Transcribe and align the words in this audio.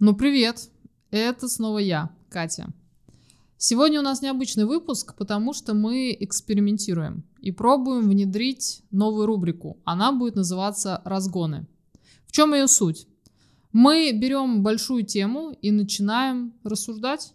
Ну, 0.00 0.12
привет! 0.16 0.70
Это 1.12 1.48
снова 1.48 1.78
я, 1.78 2.10
Катя. 2.28 2.66
Сегодня 3.56 4.00
у 4.00 4.02
нас 4.02 4.22
необычный 4.22 4.64
выпуск, 4.64 5.14
потому 5.16 5.52
что 5.52 5.72
мы 5.72 6.16
экспериментируем 6.18 7.22
и 7.38 7.52
пробуем 7.52 8.08
внедрить 8.08 8.82
новую 8.90 9.26
рубрику. 9.26 9.78
Она 9.84 10.10
будет 10.10 10.34
называться 10.34 11.00
«Разгоны». 11.04 11.68
В 12.26 12.32
чем 12.32 12.54
ее 12.54 12.66
суть? 12.66 13.06
Мы 13.72 14.10
берем 14.12 14.64
большую 14.64 15.04
тему 15.04 15.56
и 15.62 15.70
начинаем 15.70 16.54
рассуждать. 16.64 17.32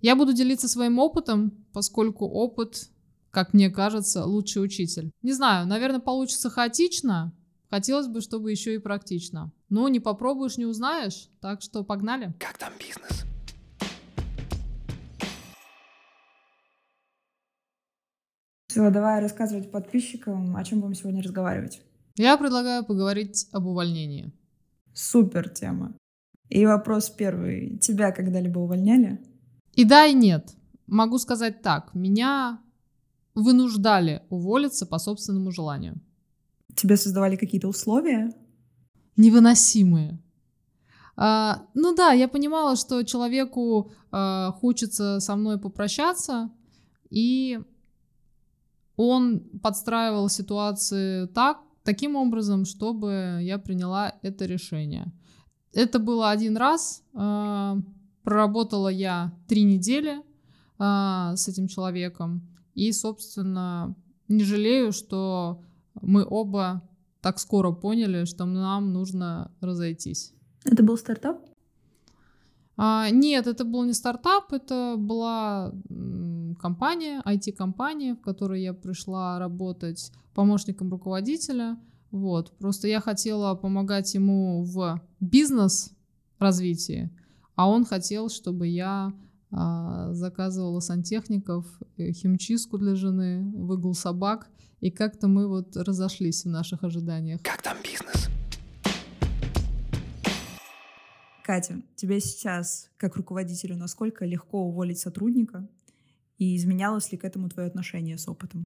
Я 0.00 0.16
буду 0.16 0.32
делиться 0.32 0.66
своим 0.66 0.98
опытом, 0.98 1.64
поскольку 1.72 2.26
опыт, 2.26 2.88
как 3.30 3.54
мне 3.54 3.70
кажется, 3.70 4.24
лучший 4.24 4.64
учитель. 4.64 5.12
Не 5.22 5.32
знаю, 5.32 5.68
наверное, 5.68 6.00
получится 6.00 6.50
хаотично. 6.50 7.32
Хотелось 7.74 8.06
бы, 8.06 8.20
чтобы 8.20 8.52
еще 8.52 8.76
и 8.76 8.78
практично. 8.78 9.50
Ну, 9.68 9.88
не 9.88 9.98
попробуешь, 9.98 10.58
не 10.58 10.64
узнаешь. 10.64 11.28
Так 11.40 11.60
что 11.60 11.82
погнали. 11.82 12.32
Как 12.38 12.56
там 12.56 12.72
бизнес? 12.78 13.24
Все, 18.68 18.90
давай 18.92 19.20
рассказывать 19.20 19.72
подписчикам, 19.72 20.56
о 20.56 20.62
чем 20.62 20.82
будем 20.82 20.94
сегодня 20.94 21.20
разговаривать. 21.20 21.82
Я 22.14 22.36
предлагаю 22.36 22.84
поговорить 22.84 23.48
об 23.50 23.66
увольнении. 23.66 24.32
Супер 24.92 25.48
тема. 25.48 25.96
И 26.50 26.64
вопрос 26.66 27.10
первый. 27.10 27.78
Тебя 27.78 28.12
когда-либо 28.12 28.60
увольняли? 28.60 29.20
И 29.72 29.84
да, 29.84 30.06
и 30.06 30.14
нет. 30.14 30.54
Могу 30.86 31.18
сказать 31.18 31.60
так. 31.60 31.92
Меня 31.92 32.62
вынуждали 33.34 34.22
уволиться 34.30 34.86
по 34.86 35.00
собственному 35.00 35.50
желанию. 35.50 36.00
Тебе 36.74 36.96
создавали 36.96 37.36
какие-то 37.36 37.68
условия? 37.68 38.32
Невыносимые. 39.16 40.20
А, 41.16 41.66
ну 41.74 41.94
да, 41.94 42.12
я 42.12 42.28
понимала, 42.28 42.76
что 42.76 43.04
человеку 43.04 43.92
а, 44.10 44.52
хочется 44.52 45.20
со 45.20 45.36
мной 45.36 45.58
попрощаться, 45.58 46.50
и 47.10 47.60
он 48.96 49.40
подстраивал 49.62 50.28
ситуации 50.28 51.26
так, 51.26 51.60
таким 51.84 52.16
образом, 52.16 52.64
чтобы 52.64 53.40
я 53.42 53.58
приняла 53.58 54.14
это 54.22 54.46
решение. 54.46 55.12
Это 55.72 55.98
было 55.98 56.30
один 56.30 56.56
раз. 56.56 57.02
Э, 57.14 57.74
проработала 58.22 58.88
я 58.88 59.32
три 59.48 59.64
недели 59.64 60.18
э, 60.78 61.36
с 61.36 61.48
этим 61.48 61.66
человеком. 61.66 62.48
И, 62.74 62.92
собственно, 62.92 63.94
не 64.28 64.44
жалею, 64.44 64.92
что 64.92 65.62
мы 66.00 66.26
оба 66.28 66.82
так 67.20 67.38
скоро 67.38 67.72
поняли, 67.72 68.24
что 68.24 68.44
нам 68.44 68.92
нужно 68.92 69.50
разойтись. 69.60 70.32
Это 70.64 70.82
был 70.82 70.96
стартап? 70.96 71.38
А, 72.76 73.08
нет, 73.10 73.46
это 73.46 73.64
был 73.64 73.84
не 73.84 73.92
стартап, 73.92 74.52
это 74.52 74.96
была 74.98 75.72
компания, 76.58 77.22
IT-компания, 77.24 78.14
в 78.14 78.20
которой 78.20 78.62
я 78.62 78.74
пришла 78.74 79.38
работать 79.38 80.12
помощником 80.34 80.90
руководителя. 80.90 81.78
Вот. 82.10 82.56
Просто 82.58 82.88
я 82.88 83.00
хотела 83.00 83.54
помогать 83.54 84.14
ему 84.14 84.64
в 84.64 85.00
бизнес-развитии, 85.20 87.10
а 87.54 87.68
он 87.68 87.84
хотел, 87.84 88.28
чтобы 88.28 88.66
я 88.66 89.12
а, 89.50 90.12
заказывала 90.12 90.80
сантехников, 90.80 91.66
э, 91.96 92.10
химчистку 92.12 92.76
для 92.76 92.96
жены, 92.96 93.44
выгул 93.54 93.94
собак. 93.94 94.50
И 94.84 94.90
как-то 94.90 95.28
мы 95.28 95.48
вот 95.48 95.76
разошлись 95.76 96.44
в 96.44 96.48
наших 96.48 96.84
ожиданиях. 96.84 97.40
Как 97.42 97.62
там 97.62 97.78
бизнес? 97.82 98.28
Катя, 101.42 101.80
тебе 101.96 102.20
сейчас, 102.20 102.90
как 102.98 103.16
руководителю, 103.16 103.78
насколько 103.78 104.26
легко 104.26 104.58
уволить 104.58 104.98
сотрудника? 104.98 105.66
И 106.36 106.54
изменялось 106.54 107.10
ли 107.12 107.16
к 107.16 107.24
этому 107.24 107.48
твое 107.48 107.66
отношение 107.66 108.18
с 108.18 108.28
опытом? 108.28 108.62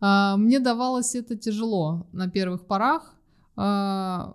А, 0.00 0.38
мне 0.38 0.58
давалось 0.58 1.14
это 1.14 1.36
тяжело 1.36 2.06
на 2.12 2.30
первых 2.30 2.66
порах. 2.66 3.14
А, 3.54 4.32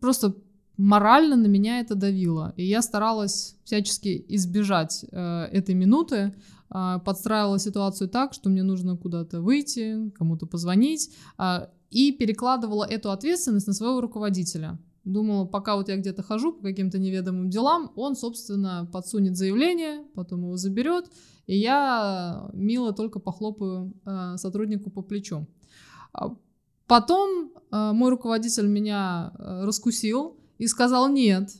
просто 0.00 0.34
морально 0.76 1.36
на 1.36 1.46
меня 1.46 1.80
это 1.80 1.94
давило. 1.94 2.52
И 2.56 2.64
я 2.66 2.82
старалась 2.82 3.56
всячески 3.64 4.22
избежать 4.28 5.04
э, 5.10 5.44
этой 5.52 5.74
минуты, 5.74 6.34
подстраивала 6.68 7.58
ситуацию 7.58 8.08
так, 8.08 8.32
что 8.32 8.50
мне 8.50 8.62
нужно 8.62 8.96
куда-то 8.96 9.40
выйти, 9.40 10.10
кому-то 10.10 10.46
позвонить, 10.46 11.14
и 11.90 12.12
перекладывала 12.12 12.84
эту 12.84 13.10
ответственность 13.10 13.66
на 13.66 13.72
своего 13.72 14.00
руководителя. 14.00 14.78
Думала, 15.04 15.44
пока 15.44 15.76
вот 15.76 15.88
я 15.88 15.96
где-то 15.96 16.22
хожу 16.22 16.52
по 16.52 16.62
каким-то 16.62 16.98
неведомым 16.98 17.50
делам, 17.50 17.92
он, 17.94 18.16
собственно, 18.16 18.88
подсунет 18.92 19.36
заявление, 19.36 20.04
потом 20.14 20.40
его 20.40 20.56
заберет, 20.56 21.10
и 21.46 21.56
я 21.58 22.48
мило 22.54 22.92
только 22.92 23.20
похлопаю 23.20 23.92
э, 24.06 24.36
сотруднику 24.38 24.90
по 24.90 25.02
плечу. 25.02 25.46
А 26.12 26.34
потом 26.86 27.52
мой 27.70 28.10
руководитель 28.10 28.66
меня 28.66 29.32
раскусил 29.38 30.38
и 30.58 30.66
сказал, 30.66 31.08
нет, 31.08 31.50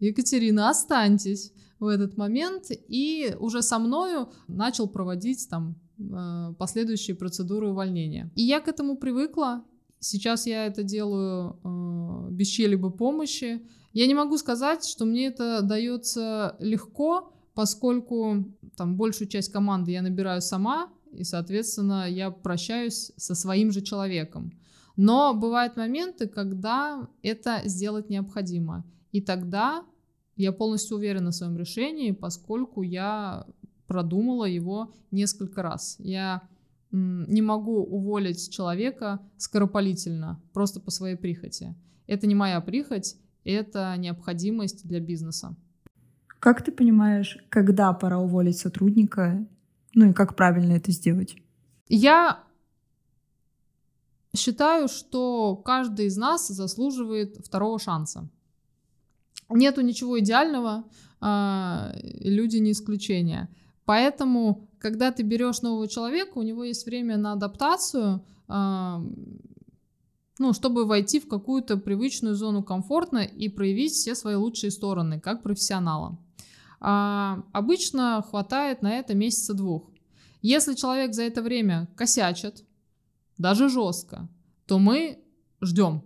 Екатерина, 0.00 0.70
останьтесь 0.70 1.52
в 1.80 1.86
этот 1.86 2.16
момент, 2.16 2.66
и 2.70 3.34
уже 3.40 3.62
со 3.62 3.78
мною 3.78 4.30
начал 4.46 4.86
проводить 4.86 5.48
там 5.48 5.74
э, 5.98 6.54
последующие 6.58 7.16
процедуры 7.16 7.68
увольнения. 7.68 8.30
И 8.36 8.42
я 8.42 8.60
к 8.60 8.68
этому 8.68 8.96
привыкла, 8.96 9.64
Сейчас 10.00 10.46
я 10.46 10.66
это 10.66 10.82
делаю 10.82 11.58
э, 11.62 12.30
без 12.30 12.48
чьей-либо 12.48 12.88
помощи. 12.88 13.60
Я 13.92 14.06
не 14.06 14.14
могу 14.14 14.38
сказать, 14.38 14.86
что 14.86 15.04
мне 15.04 15.26
это 15.26 15.60
дается 15.60 16.56
легко, 16.58 17.34
поскольку 17.54 18.46
там 18.76 18.96
большую 18.96 19.28
часть 19.28 19.52
команды 19.52 19.92
я 19.92 20.00
набираю 20.00 20.40
сама, 20.40 20.88
и, 21.12 21.22
соответственно, 21.22 22.08
я 22.08 22.30
прощаюсь 22.30 23.12
со 23.16 23.34
своим 23.34 23.72
же 23.72 23.82
человеком. 23.82 24.52
Но 24.96 25.34
бывают 25.34 25.76
моменты, 25.76 26.28
когда 26.28 27.06
это 27.22 27.60
сделать 27.66 28.08
необходимо. 28.08 28.84
И 29.12 29.20
тогда 29.20 29.84
я 30.40 30.52
полностью 30.52 30.96
уверена 30.96 31.30
в 31.30 31.34
своем 31.34 31.56
решении, 31.56 32.12
поскольку 32.12 32.82
я 32.82 33.46
продумала 33.86 34.44
его 34.44 34.92
несколько 35.10 35.62
раз. 35.62 35.96
Я 35.98 36.42
не 36.92 37.42
могу 37.42 37.82
уволить 37.82 38.50
человека 38.50 39.20
скоропалительно, 39.36 40.40
просто 40.52 40.80
по 40.80 40.90
своей 40.90 41.16
прихоти. 41.16 41.74
Это 42.06 42.26
не 42.26 42.34
моя 42.34 42.60
прихоть, 42.60 43.16
это 43.44 43.94
необходимость 43.96 44.86
для 44.86 45.00
бизнеса. 45.00 45.54
Как 46.40 46.64
ты 46.64 46.72
понимаешь, 46.72 47.38
когда 47.48 47.92
пора 47.92 48.18
уволить 48.18 48.58
сотрудника, 48.58 49.46
ну 49.94 50.10
и 50.10 50.12
как 50.12 50.36
правильно 50.36 50.72
это 50.72 50.90
сделать? 50.90 51.36
Я 51.88 52.42
считаю, 54.34 54.88
что 54.88 55.56
каждый 55.56 56.06
из 56.06 56.16
нас 56.16 56.48
заслуживает 56.48 57.36
второго 57.44 57.78
шанса. 57.78 58.28
Нету 59.50 59.80
ничего 59.80 60.18
идеального, 60.20 60.84
а, 61.20 61.92
люди 62.02 62.58
не 62.58 62.72
исключение. 62.72 63.48
Поэтому 63.84 64.68
когда 64.78 65.12
ты 65.12 65.22
берешь 65.22 65.62
нового 65.62 65.88
человека, 65.88 66.38
у 66.38 66.42
него 66.42 66.64
есть 66.64 66.86
время 66.86 67.16
на 67.16 67.32
адаптацию, 67.32 68.24
ну, 70.40 70.54
чтобы 70.54 70.86
войти 70.86 71.20
в 71.20 71.28
какую-то 71.28 71.76
привычную 71.76 72.34
зону 72.34 72.62
комфортно 72.62 73.18
и 73.18 73.50
проявить 73.50 73.92
все 73.92 74.14
свои 74.14 74.36
лучшие 74.36 74.70
стороны, 74.70 75.20
как 75.20 75.42
профессионала. 75.42 76.18
А, 76.80 77.44
обычно 77.52 78.24
хватает 78.26 78.80
на 78.80 78.92
это 78.92 79.14
месяца 79.14 79.52
двух. 79.52 79.90
Если 80.40 80.74
человек 80.74 81.12
за 81.12 81.24
это 81.24 81.42
время 81.42 81.88
косячит, 81.94 82.64
даже 83.36 83.68
жестко, 83.68 84.28
то 84.66 84.78
мы 84.78 85.22
ждем. 85.60 86.02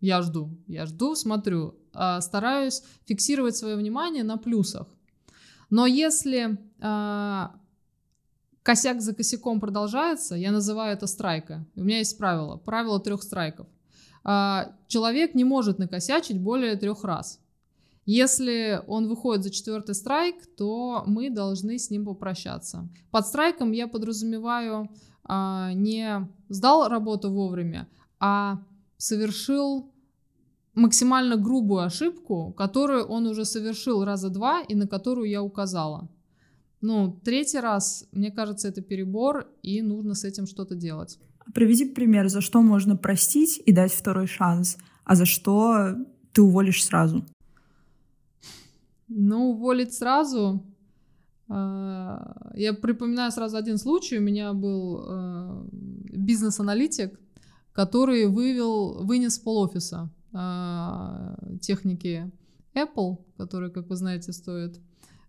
Я 0.00 0.22
жду, 0.22 0.50
я 0.66 0.86
жду, 0.86 1.14
смотрю, 1.14 1.76
а, 1.85 1.85
стараюсь 2.20 2.82
фиксировать 3.06 3.56
свое 3.56 3.76
внимание 3.76 4.24
на 4.24 4.36
плюсах. 4.36 4.86
Но 5.70 5.86
если 5.86 6.58
а, 6.80 7.54
косяк 8.62 9.00
за 9.00 9.14
косяком 9.14 9.60
продолжается, 9.60 10.34
я 10.34 10.52
называю 10.52 10.94
это 10.94 11.06
страйка. 11.06 11.66
У 11.74 11.82
меня 11.82 11.98
есть 11.98 12.18
правило, 12.18 12.56
правило 12.56 13.00
трех 13.00 13.22
страйков. 13.22 13.66
А, 14.24 14.72
человек 14.88 15.34
не 15.34 15.44
может 15.44 15.78
накосячить 15.78 16.40
более 16.40 16.76
трех 16.76 17.04
раз. 17.04 17.40
Если 18.04 18.80
он 18.86 19.08
выходит 19.08 19.42
за 19.42 19.50
четвертый 19.50 19.94
страйк, 19.94 20.36
то 20.56 21.02
мы 21.06 21.28
должны 21.28 21.78
с 21.78 21.90
ним 21.90 22.04
попрощаться. 22.04 22.88
Под 23.10 23.26
страйком 23.26 23.72
я 23.72 23.88
подразумеваю 23.88 24.88
а, 25.24 25.72
не 25.72 26.28
сдал 26.48 26.88
работу 26.88 27.30
вовремя, 27.32 27.88
а 28.20 28.62
совершил 28.96 29.92
максимально 30.76 31.36
грубую 31.36 31.80
ошибку, 31.80 32.52
которую 32.52 33.06
он 33.06 33.26
уже 33.26 33.44
совершил 33.44 34.04
раза 34.04 34.28
два 34.28 34.60
и 34.60 34.74
на 34.74 34.86
которую 34.86 35.28
я 35.28 35.42
указала. 35.42 36.08
Ну, 36.82 37.18
третий 37.24 37.58
раз, 37.58 38.06
мне 38.12 38.30
кажется, 38.30 38.68
это 38.68 38.82
перебор, 38.82 39.48
и 39.62 39.82
нужно 39.82 40.14
с 40.14 40.24
этим 40.24 40.46
что-то 40.46 40.74
делать. 40.74 41.18
Приведи 41.54 41.86
пример, 41.86 42.28
за 42.28 42.40
что 42.40 42.60
можно 42.60 42.96
простить 42.96 43.62
и 43.64 43.72
дать 43.72 43.92
второй 43.92 44.26
шанс, 44.26 44.76
а 45.04 45.14
за 45.14 45.24
что 45.24 45.96
ты 46.32 46.42
уволишь 46.42 46.84
сразу. 46.84 47.24
Ну, 49.08 49.50
уволить 49.50 49.94
сразу. 49.94 50.62
А, 51.48 52.52
я 52.54 52.74
припоминаю 52.74 53.32
сразу 53.32 53.56
один 53.56 53.78
случай. 53.78 54.18
У 54.18 54.22
меня 54.22 54.52
был 54.52 55.04
а, 55.08 55.66
бизнес-аналитик, 55.72 57.18
который 57.72 58.26
вывел, 58.26 59.04
вынес 59.04 59.38
пол-офиса 59.38 59.96
а, 59.96 60.15
техники 61.60 62.30
Apple, 62.74 63.18
которые, 63.36 63.70
как 63.70 63.88
вы 63.88 63.96
знаете, 63.96 64.32
стоят 64.32 64.78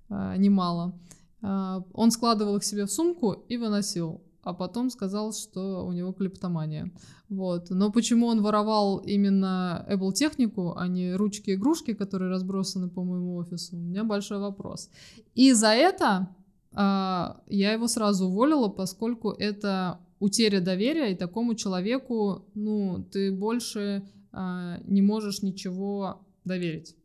немало. 0.10 1.00
Он 1.42 2.12
складывал 2.12 2.58
их 2.58 2.64
себе 2.64 2.86
в 2.86 2.92
сумку 2.92 3.32
и 3.32 3.58
выносил 3.58 4.22
а 4.48 4.54
потом 4.54 4.90
сказал, 4.90 5.34
что 5.34 5.86
у 5.86 5.92
него 5.92 6.14
клептомания. 6.14 6.90
Вот. 7.28 7.70
Но 7.70 7.92
почему 7.92 8.28
он 8.28 8.42
воровал 8.42 9.00
именно 9.00 9.86
Apple 9.90 10.14
технику, 10.14 10.74
а 10.78 10.88
не 10.88 11.16
ручки 11.16 11.52
игрушки, 11.52 11.94
которые 11.94 12.32
разбросаны 12.32 12.88
по 12.88 13.04
моему 13.04 13.36
офису, 13.36 13.76
у 13.76 13.80
меня 13.80 14.06
большой 14.06 14.40
вопрос. 14.40 14.90
И 15.36 15.52
за 15.52 15.74
это 15.74 16.30
а, 16.72 17.42
я 17.48 17.74
его 17.74 17.90
сразу 17.90 18.28
уволила, 18.28 18.70
поскольку 18.70 19.32
это 19.32 20.00
утеря 20.20 20.62
доверия, 20.62 21.12
и 21.12 21.16
такому 21.16 21.56
человеку, 21.56 22.46
ну, 22.54 23.06
ты 23.12 23.34
больше 23.34 24.04
а, 24.27 24.27
не 24.32 25.02
можешь 25.02 25.42
ничего 25.42 26.26
доверить. 26.46 26.96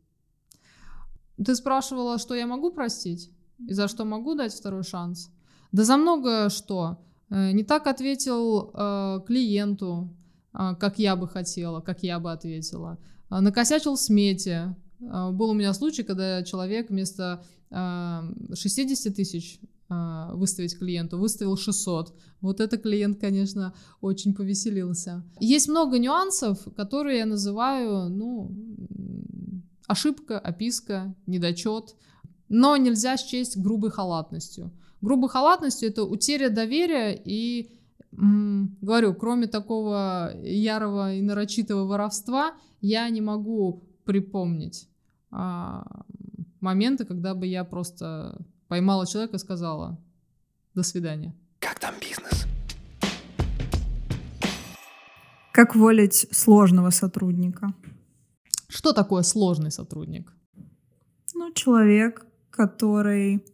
Ты 1.43 1.55
спрашивала, 1.55 2.17
что 2.17 2.35
я 2.35 2.47
могу 2.47 2.71
простить? 2.71 3.31
И 3.67 3.73
за 3.73 3.87
что 3.87 4.05
могу 4.05 4.35
дать 4.35 4.53
второй 4.53 4.83
шанс? 4.83 5.31
Да 5.71 5.83
за 5.83 5.97
многое 5.97 6.49
что. 6.49 6.99
Э, 7.29 7.51
не 7.51 7.63
так 7.63 7.87
ответил 7.87 8.71
э, 8.73 9.19
клиенту, 9.25 10.15
э, 10.53 10.75
как 10.79 10.99
я 10.99 11.15
бы 11.15 11.27
хотела, 11.27 11.81
как 11.81 12.03
я 12.03 12.19
бы 12.19 12.31
ответила. 12.31 12.97
Накосячил 13.29 13.95
в 13.95 13.99
смете. 13.99 14.75
Был 14.99 15.49
у 15.49 15.53
меня 15.53 15.73
случай, 15.73 16.03
когда 16.03 16.43
человек 16.43 16.89
вместо 16.89 17.43
э, 17.71 18.21
60 18.53 19.15
тысяч 19.15 19.59
выставить 19.89 20.77
клиенту, 20.77 21.19
выставил 21.19 21.57
600. 21.57 22.15
Вот 22.41 22.59
это 22.59 22.77
клиент, 22.77 23.19
конечно, 23.19 23.73
очень 24.01 24.33
повеселился. 24.33 25.23
Есть 25.39 25.69
много 25.69 25.99
нюансов, 25.99 26.59
которые 26.75 27.19
я 27.19 27.25
называю, 27.25 28.09
ну, 28.09 28.51
ошибка, 29.87 30.39
описка, 30.39 31.15
недочет, 31.27 31.95
но 32.49 32.77
нельзя 32.77 33.17
счесть 33.17 33.57
грубой 33.57 33.91
халатностью. 33.91 34.71
Грубой 35.01 35.29
халатностью 35.29 35.89
это 35.89 36.03
утеря 36.03 36.49
доверия 36.49 37.13
и 37.13 37.71
говорю, 38.11 39.13
кроме 39.15 39.47
такого 39.47 40.31
ярого 40.43 41.15
и 41.15 41.21
нарочитого 41.21 41.85
воровства, 41.85 42.53
я 42.81 43.09
не 43.09 43.21
могу 43.21 43.83
припомнить 44.05 44.87
а, 45.31 46.05
моменты, 46.59 47.05
когда 47.05 47.33
бы 47.33 47.47
я 47.47 47.63
просто 47.63 48.37
поймала 48.73 49.05
человека 49.05 49.35
и 49.35 49.39
сказала 49.39 49.99
«до 50.73 50.81
свидания». 50.81 51.35
Как 51.59 51.79
там 51.79 51.93
бизнес? 52.01 52.47
Как 55.51 55.75
волить 55.75 56.25
сложного 56.31 56.89
сотрудника? 56.89 57.75
Что 58.67 58.91
такое 58.91 59.21
сложный 59.21 59.69
сотрудник? 59.69 60.33
Ну, 61.35 61.53
человек, 61.53 62.25
который 62.49 63.45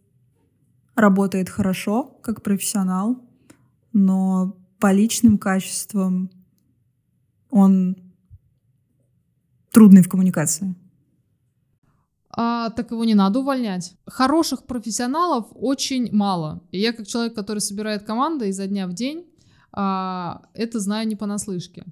работает 0.95 1.49
хорошо, 1.49 2.17
как 2.23 2.41
профессионал, 2.41 3.17
но 3.91 4.55
по 4.79 4.93
личным 4.93 5.37
качествам 5.37 6.31
он 7.49 7.97
трудный 9.73 10.01
в 10.01 10.07
коммуникации. 10.07 10.75
А, 12.31 12.69
так 12.69 12.91
его 12.91 13.03
не 13.05 13.15
надо 13.15 13.39
увольнять. 13.39 13.95
Хороших 14.05 14.63
профессионалов 14.63 15.47
очень 15.53 16.13
мало. 16.13 16.61
И 16.71 16.79
я, 16.79 16.93
как 16.93 17.07
человек, 17.07 17.33
который 17.33 17.59
собирает 17.59 18.03
команды 18.03 18.49
изо 18.49 18.67
дня 18.67 18.87
в 18.87 18.93
день, 18.93 19.25
а, 19.71 20.43
это 20.53 20.79
знаю 20.79 21.07
не 21.07 21.15
понаслышке. 21.15 21.85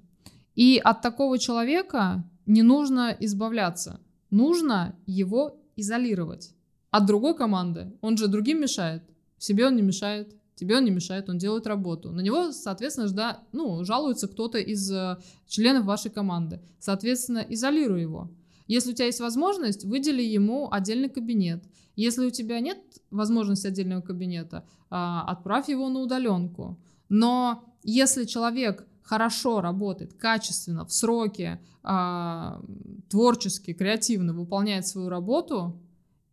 И 0.54 0.80
от 0.82 1.02
такого 1.02 1.38
человека 1.38 2.24
не 2.46 2.62
нужно 2.62 3.16
избавляться. 3.20 4.00
Нужно 4.30 4.96
его 5.06 5.56
изолировать 5.76 6.54
от 6.90 7.06
другой 7.06 7.36
команды. 7.36 7.92
Он 8.00 8.16
же 8.16 8.28
другим 8.28 8.60
мешает. 8.60 9.02
Себе 9.38 9.66
он 9.66 9.76
не 9.76 9.82
мешает, 9.82 10.34
тебе 10.56 10.76
он 10.76 10.84
не 10.84 10.90
мешает, 10.90 11.28
он 11.28 11.38
делает 11.38 11.66
работу. 11.66 12.10
На 12.10 12.20
него, 12.20 12.50
соответственно, 12.52 13.06
жда, 13.06 13.40
ну, 13.52 13.84
жалуется 13.84 14.26
кто-то 14.26 14.58
из 14.58 14.90
э, 14.90 15.16
членов 15.46 15.84
вашей 15.84 16.10
команды. 16.10 16.60
Соответственно, 16.80 17.44
изолируй 17.48 18.00
его. 18.00 18.30
Если 18.68 18.92
у 18.92 18.94
тебя 18.94 19.06
есть 19.06 19.20
возможность, 19.20 19.84
выдели 19.84 20.22
ему 20.22 20.70
отдельный 20.70 21.08
кабинет. 21.08 21.64
Если 21.96 22.26
у 22.26 22.30
тебя 22.30 22.60
нет 22.60 22.78
возможности 23.10 23.66
отдельного 23.66 24.02
кабинета, 24.02 24.58
э, 24.58 24.64
отправь 24.90 25.68
его 25.68 25.88
на 25.88 26.00
удаленку. 26.00 26.78
Но 27.08 27.64
если 27.82 28.24
человек 28.24 28.86
хорошо 29.02 29.62
работает, 29.62 30.12
качественно, 30.12 30.84
в 30.84 30.92
сроке, 30.92 31.60
э, 31.82 32.60
творчески, 33.08 33.72
креативно 33.72 34.34
выполняет 34.34 34.86
свою 34.86 35.08
работу, 35.08 35.80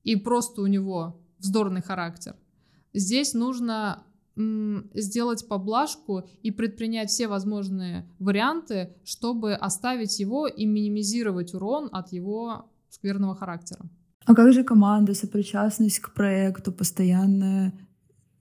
и 0.04 0.18
просто 0.18 0.62
у 0.62 0.68
него 0.68 1.20
вздорный 1.40 1.81
характер. 1.81 2.36
Здесь 2.94 3.34
нужно 3.34 4.04
сделать 4.36 5.48
поблажку 5.48 6.28
и 6.44 6.52
предпринять 6.52 7.10
все 7.10 7.28
возможные 7.28 8.06
варианты, 8.20 8.94
чтобы 9.06 9.54
оставить 9.54 10.20
его 10.20 10.48
и 10.48 10.66
минимизировать 10.66 11.54
урон 11.54 11.90
от 11.92 12.12
его 12.12 12.70
скверного 12.90 13.36
характера. 13.36 13.86
А 14.26 14.34
как 14.34 14.54
же 14.54 14.64
команда, 14.64 15.14
сопричастность 15.14 16.00
к 16.00 16.14
проекту, 16.14 16.72
постоянная 16.72 17.74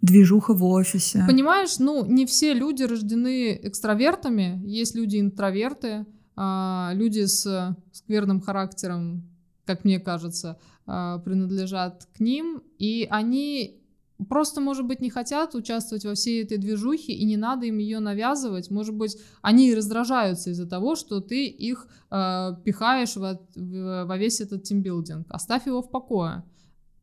движуха 0.00 0.54
в 0.54 0.64
офисе? 0.64 1.24
Понимаешь, 1.26 1.78
ну, 1.78 2.04
не 2.06 2.26
все 2.26 2.54
люди 2.54 2.82
рождены 2.82 3.58
экстравертами, 3.62 4.62
есть 4.64 4.94
люди 4.94 5.20
интроверты, 5.20 6.06
а, 6.36 6.92
люди 6.94 7.26
с 7.26 7.76
скверным 7.92 8.40
характером, 8.40 9.30
как 9.64 9.84
мне 9.84 10.00
кажется, 10.00 10.58
а, 10.86 11.18
принадлежат 11.18 12.08
к 12.16 12.20
ним, 12.20 12.62
и 12.78 13.06
они 13.10 13.83
просто, 14.28 14.60
может 14.60 14.86
быть, 14.86 15.00
не 15.00 15.10
хотят 15.10 15.54
участвовать 15.54 16.04
во 16.04 16.14
всей 16.14 16.42
этой 16.42 16.58
движухе, 16.58 17.12
и 17.12 17.24
не 17.24 17.36
надо 17.36 17.66
им 17.66 17.78
ее 17.78 18.00
навязывать. 18.00 18.70
Может 18.70 18.94
быть, 18.94 19.16
они 19.42 19.74
раздражаются 19.74 20.50
из-за 20.50 20.66
того, 20.66 20.94
что 20.94 21.20
ты 21.20 21.46
их 21.46 21.88
э, 22.10 22.50
пихаешь 22.64 23.16
во, 23.16 23.40
во 23.56 24.16
весь 24.16 24.40
этот 24.40 24.62
тимбилдинг. 24.62 25.26
Оставь 25.30 25.66
его 25.66 25.82
в 25.82 25.90
покое. 25.90 26.44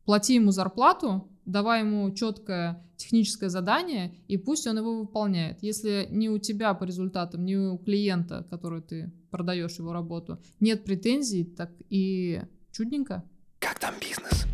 Плати 0.04 0.34
ему 0.34 0.50
зарплату, 0.50 1.28
давай 1.44 1.80
ему 1.80 2.10
четкое 2.12 2.84
техническое 2.96 3.48
задание, 3.48 4.14
и 4.28 4.36
пусть 4.36 4.66
он 4.66 4.78
его 4.78 5.00
выполняет. 5.00 5.62
Если 5.62 6.06
ни 6.10 6.28
у 6.28 6.38
тебя 6.38 6.72
по 6.74 6.84
результатам, 6.84 7.44
ни 7.44 7.56
у 7.56 7.78
клиента, 7.78 8.46
который 8.48 8.80
ты 8.80 9.12
продаешь 9.30 9.78
его 9.78 9.92
работу, 9.92 10.38
нет 10.60 10.84
претензий, 10.84 11.44
так 11.44 11.72
и 11.90 12.42
чудненько. 12.70 13.24
Как 13.58 13.78
там 13.78 13.94
бизнес? 14.00 14.46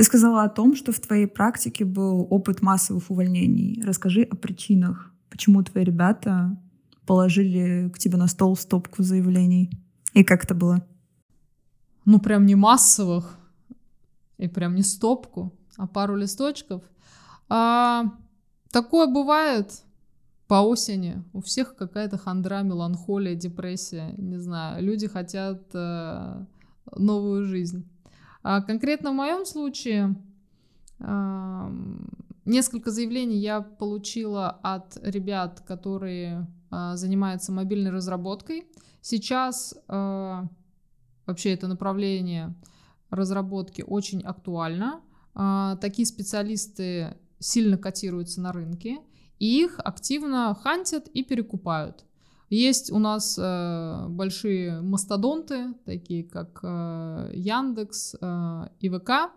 Ты 0.00 0.04
сказала 0.04 0.44
о 0.44 0.48
том, 0.48 0.76
что 0.76 0.92
в 0.92 0.98
твоей 0.98 1.26
практике 1.26 1.84
был 1.84 2.26
опыт 2.30 2.62
массовых 2.62 3.10
увольнений. 3.10 3.82
Расскажи 3.84 4.22
о 4.22 4.34
причинах, 4.34 5.12
почему 5.28 5.62
твои 5.62 5.84
ребята 5.84 6.56
положили 7.04 7.90
к 7.90 7.98
тебе 7.98 8.16
на 8.16 8.26
стол 8.26 8.56
стопку 8.56 9.02
заявлений. 9.02 9.70
И 10.14 10.24
как 10.24 10.44
это 10.44 10.54
было? 10.54 10.82
Ну, 12.06 12.18
прям 12.18 12.46
не 12.46 12.54
массовых, 12.54 13.36
и 14.38 14.48
прям 14.48 14.74
не 14.74 14.80
стопку, 14.80 15.52
а 15.76 15.86
пару 15.86 16.16
листочков. 16.16 16.82
А, 17.50 18.04
такое 18.70 19.06
бывает 19.06 19.82
по 20.48 20.62
осени 20.62 21.22
у 21.34 21.42
всех 21.42 21.76
какая-то 21.76 22.16
хандра, 22.16 22.62
меланхолия, 22.62 23.34
депрессия, 23.34 24.14
не 24.16 24.38
знаю, 24.38 24.82
люди 24.82 25.08
хотят 25.08 25.60
э, 25.74 26.46
новую 26.96 27.44
жизнь. 27.44 27.84
А 28.42 28.60
конкретно 28.62 29.10
в 29.10 29.14
моем 29.14 29.44
случае 29.44 30.16
несколько 32.44 32.90
заявлений 32.90 33.38
я 33.38 33.60
получила 33.60 34.50
от 34.62 34.98
ребят, 35.02 35.62
которые 35.66 36.46
э, 36.70 36.92
занимаются 36.94 37.52
мобильной 37.52 37.90
разработкой. 37.90 38.66
Сейчас 39.00 39.74
э, 39.88 40.42
вообще 41.26 41.54
это 41.54 41.68
направление 41.68 42.54
разработки 43.08 43.82
очень 43.82 44.22
актуально. 44.22 45.00
Такие 45.80 46.06
специалисты 46.06 47.16
сильно 47.38 47.78
котируются 47.78 48.40
на 48.40 48.52
рынке 48.52 48.98
и 49.38 49.62
их 49.62 49.78
активно 49.78 50.54
хантят 50.54 51.08
и 51.08 51.22
перекупают. 51.24 52.04
Есть 52.50 52.90
у 52.90 52.98
нас 52.98 53.38
э, 53.40 54.06
большие 54.08 54.80
мастодонты, 54.80 55.72
такие 55.84 56.24
как 56.24 56.58
э, 56.64 57.30
Яндекс, 57.32 58.16
э, 58.20 58.68
ИВК, 58.80 59.32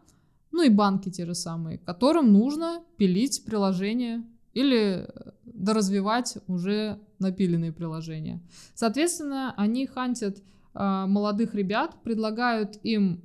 ну 0.52 0.64
и 0.64 0.70
банки 0.70 1.12
те 1.12 1.28
же 1.28 1.36
самые, 1.36 1.78
которым 1.78 2.34
нужно 2.34 2.84
пилить 2.98 3.46
приложения 3.46 4.26
или 4.54 5.06
э, 5.08 5.32
доразвивать 5.46 6.40
уже 6.48 7.00
напиленные 7.20 7.72
приложения. 7.72 8.42
Соответственно, 8.74 9.54
они 9.58 9.86
хантят 9.86 10.40
э, 10.74 11.06
молодых 11.08 11.54
ребят, 11.54 12.02
предлагают 12.04 12.80
им 12.82 13.22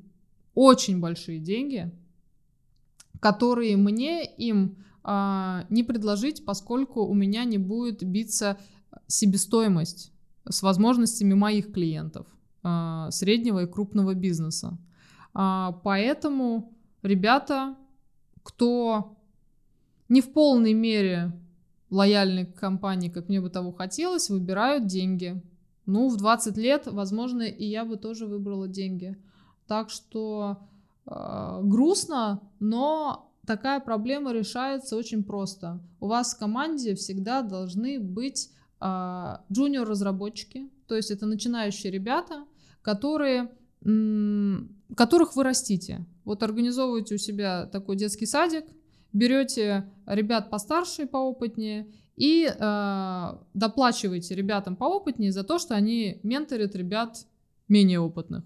очень 0.54 1.00
большие 1.00 1.38
деньги, 1.38 1.90
которые 3.20 3.78
мне 3.78 4.22
им 4.24 4.76
э, 5.02 5.64
не 5.70 5.82
предложить, 5.82 6.44
поскольку 6.44 7.06
у 7.06 7.14
меня 7.14 7.44
не 7.44 7.56
будет 7.56 8.04
биться 8.04 8.58
себестоимость 9.08 10.12
с 10.48 10.62
возможностями 10.62 11.34
моих 11.34 11.72
клиентов, 11.72 12.26
э, 12.62 13.08
среднего 13.10 13.64
и 13.64 13.66
крупного 13.66 14.14
бизнеса. 14.14 14.78
Э, 15.34 15.70
поэтому 15.82 16.72
ребята, 17.02 17.76
кто 18.42 19.16
не 20.08 20.20
в 20.20 20.32
полной 20.32 20.74
мере 20.74 21.32
лояльны 21.90 22.46
к 22.46 22.54
компании, 22.54 23.08
как 23.08 23.28
мне 23.28 23.40
бы 23.40 23.50
того 23.50 23.72
хотелось, 23.72 24.30
выбирают 24.30 24.86
деньги. 24.86 25.42
Ну, 25.86 26.08
в 26.08 26.16
20 26.16 26.56
лет, 26.58 26.86
возможно, 26.86 27.42
и 27.42 27.64
я 27.64 27.84
бы 27.84 27.96
тоже 27.96 28.26
выбрала 28.26 28.68
деньги. 28.68 29.16
Так 29.66 29.88
что 29.88 30.58
э, 31.06 31.60
грустно, 31.62 32.42
но 32.60 33.32
такая 33.46 33.80
проблема 33.80 34.32
решается 34.32 34.96
очень 34.96 35.24
просто. 35.24 35.80
У 36.00 36.08
вас 36.08 36.34
в 36.34 36.38
команде 36.38 36.94
всегда 36.94 37.40
должны 37.40 37.98
быть 37.98 38.50
джуниор-разработчики, 38.80 40.70
то 40.86 40.94
есть 40.94 41.10
это 41.10 41.26
начинающие 41.26 41.92
ребята, 41.92 42.44
которые, 42.82 43.50
которых 44.96 45.36
вы 45.36 45.44
растите. 45.44 46.06
Вот 46.24 46.42
организовываете 46.42 47.14
у 47.16 47.18
себя 47.18 47.66
такой 47.66 47.96
детский 47.96 48.26
садик, 48.26 48.64
берете 49.12 49.90
ребят 50.06 50.50
постарше 50.50 51.02
и 51.02 51.06
поопытнее 51.06 51.86
и 52.16 52.52
э, 52.52 53.38
доплачиваете 53.54 54.34
ребятам 54.34 54.74
поопытнее 54.74 55.30
за 55.30 55.44
то, 55.44 55.58
что 55.58 55.76
они 55.76 56.18
менторят 56.24 56.74
ребят 56.74 57.26
менее 57.68 58.00
опытных. 58.00 58.44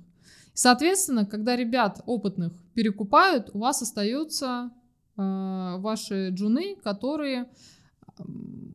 Соответственно, 0.52 1.24
когда 1.24 1.56
ребят 1.56 2.02
опытных 2.04 2.52
перекупают, 2.74 3.48
у 3.54 3.60
вас 3.60 3.80
остаются 3.80 4.70
э, 5.16 5.76
ваши 5.78 6.28
джуны, 6.30 6.76
которые 6.82 7.48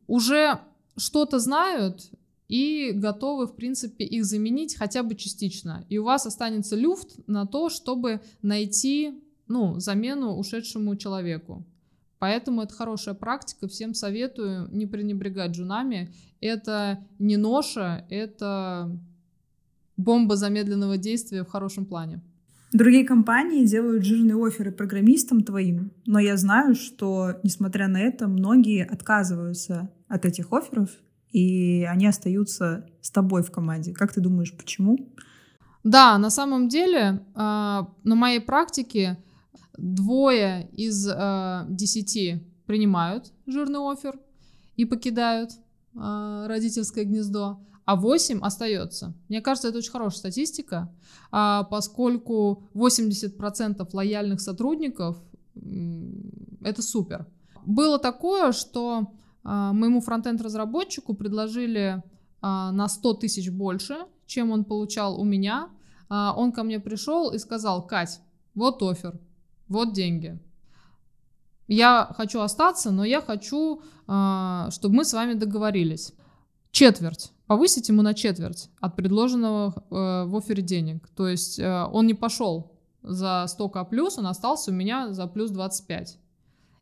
уже 0.08 0.58
что-то 0.98 1.38
знают 1.38 2.10
и 2.48 2.92
готовы, 2.94 3.46
в 3.46 3.54
принципе, 3.54 4.04
их 4.04 4.24
заменить 4.24 4.76
хотя 4.76 5.02
бы 5.02 5.14
частично. 5.14 5.84
И 5.88 5.98
у 5.98 6.04
вас 6.04 6.26
останется 6.26 6.76
люфт 6.76 7.18
на 7.26 7.46
то, 7.46 7.68
чтобы 7.68 8.20
найти 8.42 9.20
ну, 9.46 9.78
замену 9.80 10.36
ушедшему 10.36 10.96
человеку. 10.96 11.64
Поэтому 12.18 12.62
это 12.62 12.74
хорошая 12.74 13.14
практика. 13.14 13.68
Всем 13.68 13.94
советую 13.94 14.68
не 14.72 14.86
пренебрегать 14.86 15.52
джунами. 15.52 16.12
Это 16.40 17.04
не 17.18 17.36
ноша, 17.36 18.06
это 18.10 18.90
бомба 19.96 20.36
замедленного 20.36 20.96
действия 20.96 21.44
в 21.44 21.48
хорошем 21.48 21.84
плане. 21.84 22.20
Другие 22.72 23.06
компании 23.06 23.64
делают 23.64 24.04
жирные 24.04 24.36
оферы 24.36 24.72
программистам 24.72 25.42
твоим, 25.42 25.90
но 26.04 26.18
я 26.18 26.36
знаю, 26.36 26.74
что, 26.74 27.36
несмотря 27.42 27.88
на 27.88 27.98
это, 27.98 28.28
многие 28.28 28.84
отказываются 28.84 29.90
от 30.08 30.24
этих 30.24 30.52
офферов, 30.52 30.90
и 31.30 31.84
они 31.84 32.06
остаются 32.06 32.86
с 33.00 33.10
тобой 33.10 33.42
в 33.42 33.50
команде. 33.50 33.92
Как 33.92 34.12
ты 34.12 34.20
думаешь, 34.20 34.56
почему? 34.56 34.98
Да, 35.84 36.18
на 36.18 36.30
самом 36.30 36.68
деле, 36.68 37.24
а, 37.34 37.92
на 38.04 38.14
моей 38.14 38.40
практике 38.40 39.22
двое 39.76 40.68
из 40.72 41.06
э, 41.06 41.66
десяти 41.68 42.44
принимают 42.66 43.32
жирный 43.46 43.78
офер 43.78 44.18
и 44.74 44.84
покидают 44.84 45.52
э, 45.94 46.44
родительское 46.48 47.04
гнездо, 47.04 47.60
а 47.84 47.94
8 47.94 48.40
остается. 48.40 49.14
Мне 49.28 49.40
кажется, 49.40 49.68
это 49.68 49.78
очень 49.78 49.92
хорошая 49.92 50.18
статистика, 50.18 50.92
поскольку 51.30 52.68
80% 52.74 53.88
лояльных 53.92 54.42
сотрудников 54.42 55.16
это 56.62 56.82
супер. 56.82 57.26
Было 57.64 57.98
такое, 57.98 58.52
что 58.52 59.12
моему 59.72 60.00
фронтенд-разработчику 60.00 61.14
предложили 61.14 61.96
э, 61.96 62.00
на 62.40 62.88
100 62.88 63.14
тысяч 63.14 63.50
больше, 63.50 63.96
чем 64.26 64.50
он 64.50 64.64
получал 64.64 65.20
у 65.20 65.24
меня. 65.24 65.70
Э, 66.10 66.30
он 66.36 66.52
ко 66.52 66.62
мне 66.62 66.80
пришел 66.80 67.30
и 67.30 67.38
сказал, 67.38 67.86
Кать, 67.86 68.20
вот 68.54 68.82
офер, 68.82 69.18
вот 69.68 69.92
деньги. 69.92 70.38
Я 71.68 72.08
хочу 72.16 72.40
остаться, 72.40 72.90
но 72.90 73.04
я 73.04 73.20
хочу, 73.20 73.82
а, 74.06 74.70
чтобы 74.70 74.96
мы 74.96 75.04
с 75.04 75.12
вами 75.12 75.34
договорились. 75.34 76.14
Четверть. 76.70 77.32
Повысить 77.46 77.88
ему 77.88 78.02
на 78.02 78.14
четверть 78.14 78.70
от 78.80 78.96
предложенного 78.96 79.74
э, 79.76 80.24
в 80.26 80.36
офере 80.36 80.62
денег. 80.62 81.08
То 81.14 81.28
есть 81.28 81.58
э, 81.58 81.84
он 81.92 82.06
не 82.06 82.14
пошел 82.14 82.72
за 83.02 83.46
100к 83.48 83.88
плюс, 83.88 84.18
он 84.18 84.26
остался 84.26 84.70
у 84.70 84.74
меня 84.74 85.12
за 85.12 85.26
плюс 85.26 85.50
25. 85.50 86.18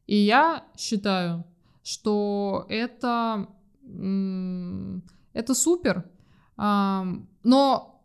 И 0.06 0.16
я 0.16 0.64
считаю, 0.76 1.44
что 1.86 2.66
это, 2.68 3.48
это 5.32 5.54
супер. 5.54 6.04
Но 6.56 7.96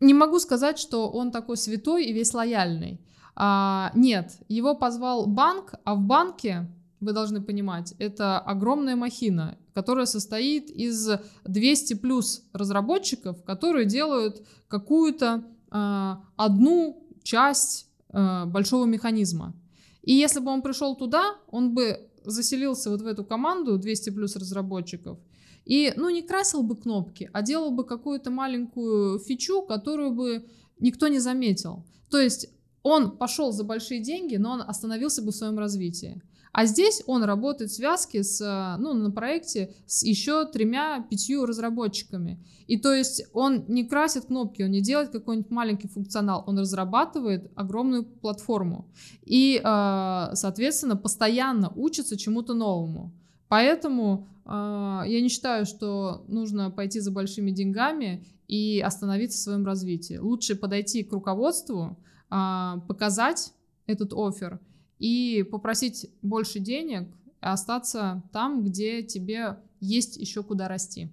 не 0.00 0.14
могу 0.14 0.38
сказать, 0.38 0.78
что 0.78 1.10
он 1.10 1.30
такой 1.30 1.56
святой 1.56 2.06
и 2.06 2.12
весь 2.12 2.32
лояльный. 2.32 3.00
А, 3.36 3.92
нет, 3.94 4.38
его 4.48 4.74
позвал 4.74 5.26
банк, 5.26 5.74
а 5.84 5.94
в 5.94 6.00
банке, 6.00 6.70
вы 7.00 7.12
должны 7.12 7.40
понимать, 7.40 7.94
это 7.98 8.38
огромная 8.38 8.96
махина, 8.96 9.56
которая 9.72 10.06
состоит 10.06 10.70
из 10.70 11.08
200 11.44 11.94
плюс 11.94 12.42
разработчиков, 12.52 13.42
которые 13.44 13.86
делают 13.86 14.46
какую-то 14.68 15.44
а, 15.70 16.22
одну 16.36 17.06
часть 17.22 17.88
а, 18.08 18.46
большого 18.46 18.84
механизма. 18.86 19.54
И 20.02 20.14
если 20.14 20.40
бы 20.40 20.50
он 20.50 20.62
пришел 20.62 20.96
туда, 20.96 21.36
он 21.50 21.74
бы 21.74 22.09
заселился 22.24 22.90
вот 22.90 23.00
в 23.02 23.06
эту 23.06 23.24
команду 23.24 23.78
200 23.78 24.10
плюс 24.10 24.36
разработчиков 24.36 25.18
и, 25.64 25.92
ну, 25.96 26.10
не 26.10 26.22
красил 26.22 26.62
бы 26.62 26.76
кнопки, 26.76 27.30
а 27.32 27.42
делал 27.42 27.70
бы 27.70 27.84
какую-то 27.84 28.30
маленькую 28.30 29.18
фичу, 29.18 29.62
которую 29.62 30.12
бы 30.12 30.46
никто 30.78 31.08
не 31.08 31.18
заметил. 31.18 31.84
То 32.10 32.18
есть 32.18 32.48
он 32.82 33.16
пошел 33.18 33.52
за 33.52 33.64
большие 33.64 34.00
деньги, 34.00 34.36
но 34.36 34.52
он 34.52 34.62
остановился 34.62 35.22
бы 35.22 35.32
в 35.32 35.36
своем 35.36 35.58
развитии. 35.58 36.22
А 36.52 36.66
здесь 36.66 37.02
он 37.06 37.22
работает 37.22 37.70
в 37.70 37.74
связке 37.74 38.24
с, 38.24 38.76
ну, 38.78 38.92
на 38.92 39.10
проекте 39.10 39.74
с 39.86 40.02
еще 40.02 40.46
тремя-пятью 40.46 41.46
разработчиками. 41.46 42.44
И 42.66 42.76
то 42.76 42.92
есть 42.92 43.24
он 43.32 43.64
не 43.68 43.84
красит 43.84 44.26
кнопки, 44.26 44.62
он 44.62 44.70
не 44.70 44.80
делает 44.80 45.10
какой-нибудь 45.10 45.50
маленький 45.50 45.88
функционал, 45.88 46.42
он 46.46 46.58
разрабатывает 46.58 47.52
огромную 47.54 48.04
платформу. 48.04 48.88
И, 49.24 49.60
а, 49.62 50.32
соответственно, 50.34 50.96
постоянно 50.96 51.72
учится 51.76 52.16
чему-то 52.16 52.54
новому. 52.54 53.12
Поэтому 53.48 54.28
а, 54.44 55.04
я 55.06 55.20
не 55.20 55.28
считаю, 55.28 55.66
что 55.66 56.24
нужно 56.26 56.70
пойти 56.70 56.98
за 56.98 57.12
большими 57.12 57.52
деньгами 57.52 58.26
и 58.48 58.80
остановиться 58.80 59.38
в 59.38 59.42
своем 59.42 59.64
развитии. 59.64 60.16
Лучше 60.16 60.56
подойти 60.56 61.04
к 61.04 61.12
руководству, 61.12 61.96
показать 62.28 63.52
этот 63.86 64.12
офер 64.12 64.60
и 65.00 65.42
попросить 65.42 66.06
больше 66.22 66.60
денег, 66.60 67.08
остаться 67.40 68.22
там, 68.32 68.62
где 68.62 69.02
тебе 69.02 69.56
есть 69.80 70.16
еще 70.16 70.44
куда 70.44 70.68
расти. 70.68 71.10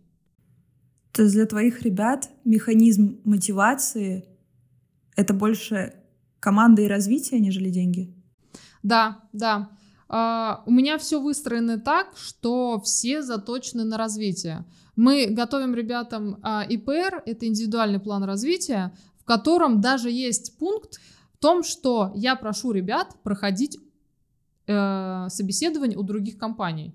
То 1.14 1.24
есть 1.24 1.34
для 1.34 1.48
твоих 1.48 1.82
ребят 1.82 2.30
механизм 2.44 3.20
мотивации— 3.24 4.28
это 5.16 5.34
больше 5.34 5.96
команда 6.40 6.84
и 6.84 6.88
развитие, 6.88 7.40
нежели 7.40 7.72
деньги? 7.72 8.14
Да, 8.84 9.24
да. 9.34 9.72
Uh, 10.10 10.60
у 10.66 10.72
меня 10.72 10.98
все 10.98 11.20
выстроено 11.20 11.80
так, 11.80 12.16
что 12.16 12.80
все 12.80 13.24
заточены 13.24 13.84
на 13.84 13.98
развитие. 13.98 14.64
Мы 14.96 15.28
готовим 15.28 15.76
ребятам 15.76 16.36
uh, 16.36 16.66
ИПР, 16.66 17.24
это 17.26 17.46
индивидуальный 17.46 18.00
план 18.00 18.24
развития, 18.24 18.94
котором 19.28 19.82
даже 19.82 20.10
есть 20.10 20.58
пункт 20.58 21.00
том, 21.40 21.64
что 21.64 22.12
я 22.16 22.36
прошу 22.36 22.72
ребят 22.72 23.16
проходить 23.24 23.78
э, 24.68 25.26
собеседование 25.30 25.98
у 25.98 26.04
других 26.04 26.38
компаний. 26.38 26.94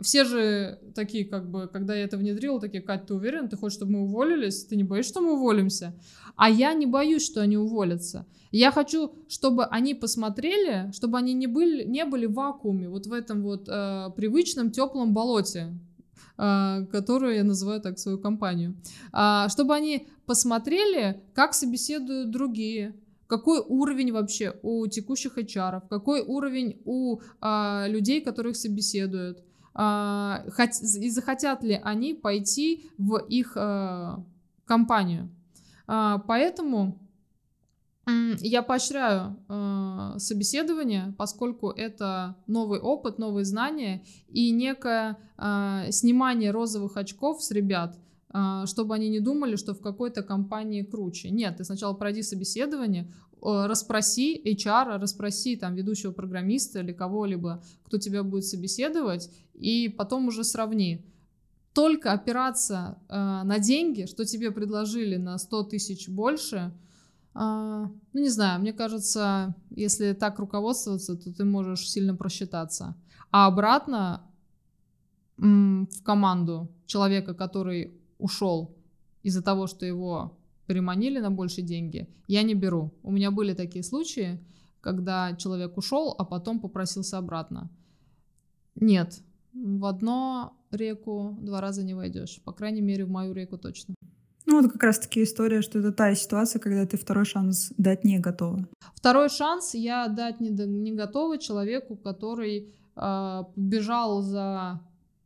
Все 0.00 0.24
же 0.24 0.78
такие, 0.94 1.24
как 1.24 1.50
бы, 1.50 1.68
когда 1.68 1.94
я 1.94 2.04
это 2.04 2.18
внедрила, 2.18 2.60
такие, 2.60 2.82
Кать, 2.82 3.06
ты 3.06 3.14
уверен, 3.14 3.48
ты 3.48 3.56
хочешь, 3.56 3.76
чтобы 3.76 3.92
мы 3.92 4.02
уволились? 4.02 4.64
Ты 4.64 4.76
не 4.76 4.84
боишься, 4.84 5.12
что 5.12 5.20
мы 5.22 5.34
уволимся? 5.34 5.94
А 6.36 6.50
я 6.50 6.74
не 6.74 6.86
боюсь, 6.86 7.24
что 7.24 7.40
они 7.40 7.56
уволятся. 7.56 8.26
Я 8.50 8.70
хочу, 8.70 9.14
чтобы 9.28 9.64
они 9.64 9.94
посмотрели, 9.94 10.92
чтобы 10.92 11.18
они 11.18 11.32
не 11.32 11.46
были, 11.46 11.84
не 11.84 12.04
были 12.04 12.26
в 12.26 12.34
вакууме, 12.34 12.88
вот 12.88 13.06
в 13.06 13.12
этом 13.12 13.42
вот 13.42 13.68
э, 13.68 14.10
привычном 14.14 14.70
теплом 14.70 15.14
болоте, 15.14 15.72
а, 16.36 16.84
которую 16.86 17.36
я 17.36 17.44
называю 17.44 17.80
так 17.80 17.98
свою 17.98 18.18
компанию, 18.18 18.76
а, 19.12 19.48
чтобы 19.48 19.74
они 19.74 20.08
посмотрели, 20.26 21.22
как 21.32 21.54
собеседуют 21.54 22.30
другие, 22.32 22.96
какой 23.26 23.60
уровень 23.60 24.12
вообще 24.12 24.54
у 24.62 24.86
текущих 24.86 25.38
HR, 25.38 25.82
какой 25.88 26.20
уровень 26.22 26.80
у 26.84 27.20
а, 27.40 27.86
людей, 27.88 28.20
которых 28.20 28.56
собеседуют, 28.56 29.42
и 29.76 31.10
захотят 31.10 31.64
ли 31.64 31.80
они 31.82 32.14
пойти 32.14 32.88
в 32.96 33.16
их 33.16 33.56
компанию. 34.66 35.28
А, 35.86 36.18
поэтому 36.18 36.98
я 38.06 38.62
поощряю 38.62 39.36
э, 39.48 40.18
собеседование, 40.18 41.14
поскольку 41.16 41.70
это 41.70 42.36
новый 42.46 42.78
опыт, 42.78 43.18
новые 43.18 43.46
знания 43.46 44.04
и 44.28 44.50
некое 44.50 45.16
э, 45.38 45.90
снимание 45.90 46.50
розовых 46.50 46.98
очков 46.98 47.42
с 47.42 47.50
ребят, 47.50 47.96
чтобы 48.66 48.94
они 48.94 49.08
не 49.10 49.20
думали, 49.20 49.56
что 49.56 49.74
в 49.74 49.80
какой-то 49.80 50.22
компании 50.22 50.82
круче. 50.82 51.30
Нет, 51.30 51.58
ты 51.58 51.64
сначала 51.64 51.94
пройди 51.94 52.22
собеседование, 52.22 53.12
э, 53.42 53.66
расспроси 53.66 54.40
HR, 54.44 54.98
расспроси 54.98 55.56
там 55.56 55.74
ведущего 55.74 56.12
программиста 56.12 56.80
или 56.80 56.92
кого-либо, 56.92 57.62
кто 57.84 57.98
тебя 57.98 58.22
будет 58.22 58.44
собеседовать, 58.44 59.30
и 59.54 59.88
потом 59.88 60.28
уже 60.28 60.42
сравни. 60.42 61.04
Только 61.72 62.12
опираться 62.12 62.98
э, 63.08 63.14
на 63.14 63.58
деньги, 63.58 64.06
что 64.06 64.24
тебе 64.24 64.50
предложили 64.50 65.16
на 65.16 65.38
100 65.38 65.64
тысяч 65.64 66.08
больше– 66.08 66.72
а, 67.34 67.90
ну, 68.12 68.20
не 68.20 68.28
знаю, 68.28 68.60
мне 68.60 68.72
кажется, 68.72 69.54
если 69.70 70.12
так 70.12 70.38
руководствоваться, 70.38 71.16
то 71.16 71.32
ты 71.32 71.44
можешь 71.44 71.90
сильно 71.90 72.14
просчитаться. 72.14 72.94
А 73.30 73.46
обратно 73.46 74.22
в 75.36 76.02
команду 76.04 76.70
человека, 76.86 77.34
который 77.34 78.00
ушел 78.18 78.76
из-за 79.22 79.42
того, 79.42 79.66
что 79.66 79.86
его 79.86 80.36
переманили 80.66 81.20
на 81.20 81.30
большие 81.30 81.64
деньги, 81.64 82.08
я 82.26 82.42
не 82.42 82.54
беру. 82.54 82.92
У 83.02 83.10
меня 83.10 83.30
были 83.30 83.54
такие 83.54 83.84
случаи, 83.84 84.38
когда 84.80 85.34
человек 85.36 85.76
ушел, 85.76 86.14
а 86.18 86.24
потом 86.24 86.60
попросился 86.60 87.18
обратно. 87.18 87.70
Нет, 88.76 89.20
в 89.52 89.84
одно 89.84 90.56
реку 90.70 91.36
два 91.40 91.60
раза 91.60 91.82
не 91.84 91.94
войдешь. 91.94 92.40
По 92.44 92.52
крайней 92.52 92.82
мере, 92.82 93.04
в 93.04 93.10
мою 93.10 93.32
реку 93.32 93.58
точно. 93.58 93.94
Ну, 94.46 94.60
вот 94.60 94.72
как 94.72 94.82
раз-таки 94.82 95.22
история, 95.22 95.62
что 95.62 95.78
это 95.78 95.90
та 95.92 96.14
ситуация, 96.14 96.60
когда 96.60 96.86
ты 96.86 96.98
второй 96.98 97.24
шанс 97.24 97.72
дать 97.78 98.04
не 98.04 98.18
готова. 98.18 98.68
Второй 98.94 99.30
шанс 99.30 99.74
я 99.74 100.08
дать 100.08 100.40
не, 100.40 100.50
не 100.50 100.92
готова 100.92 101.38
человеку, 101.38 101.96
который 101.96 102.74
э, 102.96 103.42
бежал 103.56 104.20
за 104.20 104.80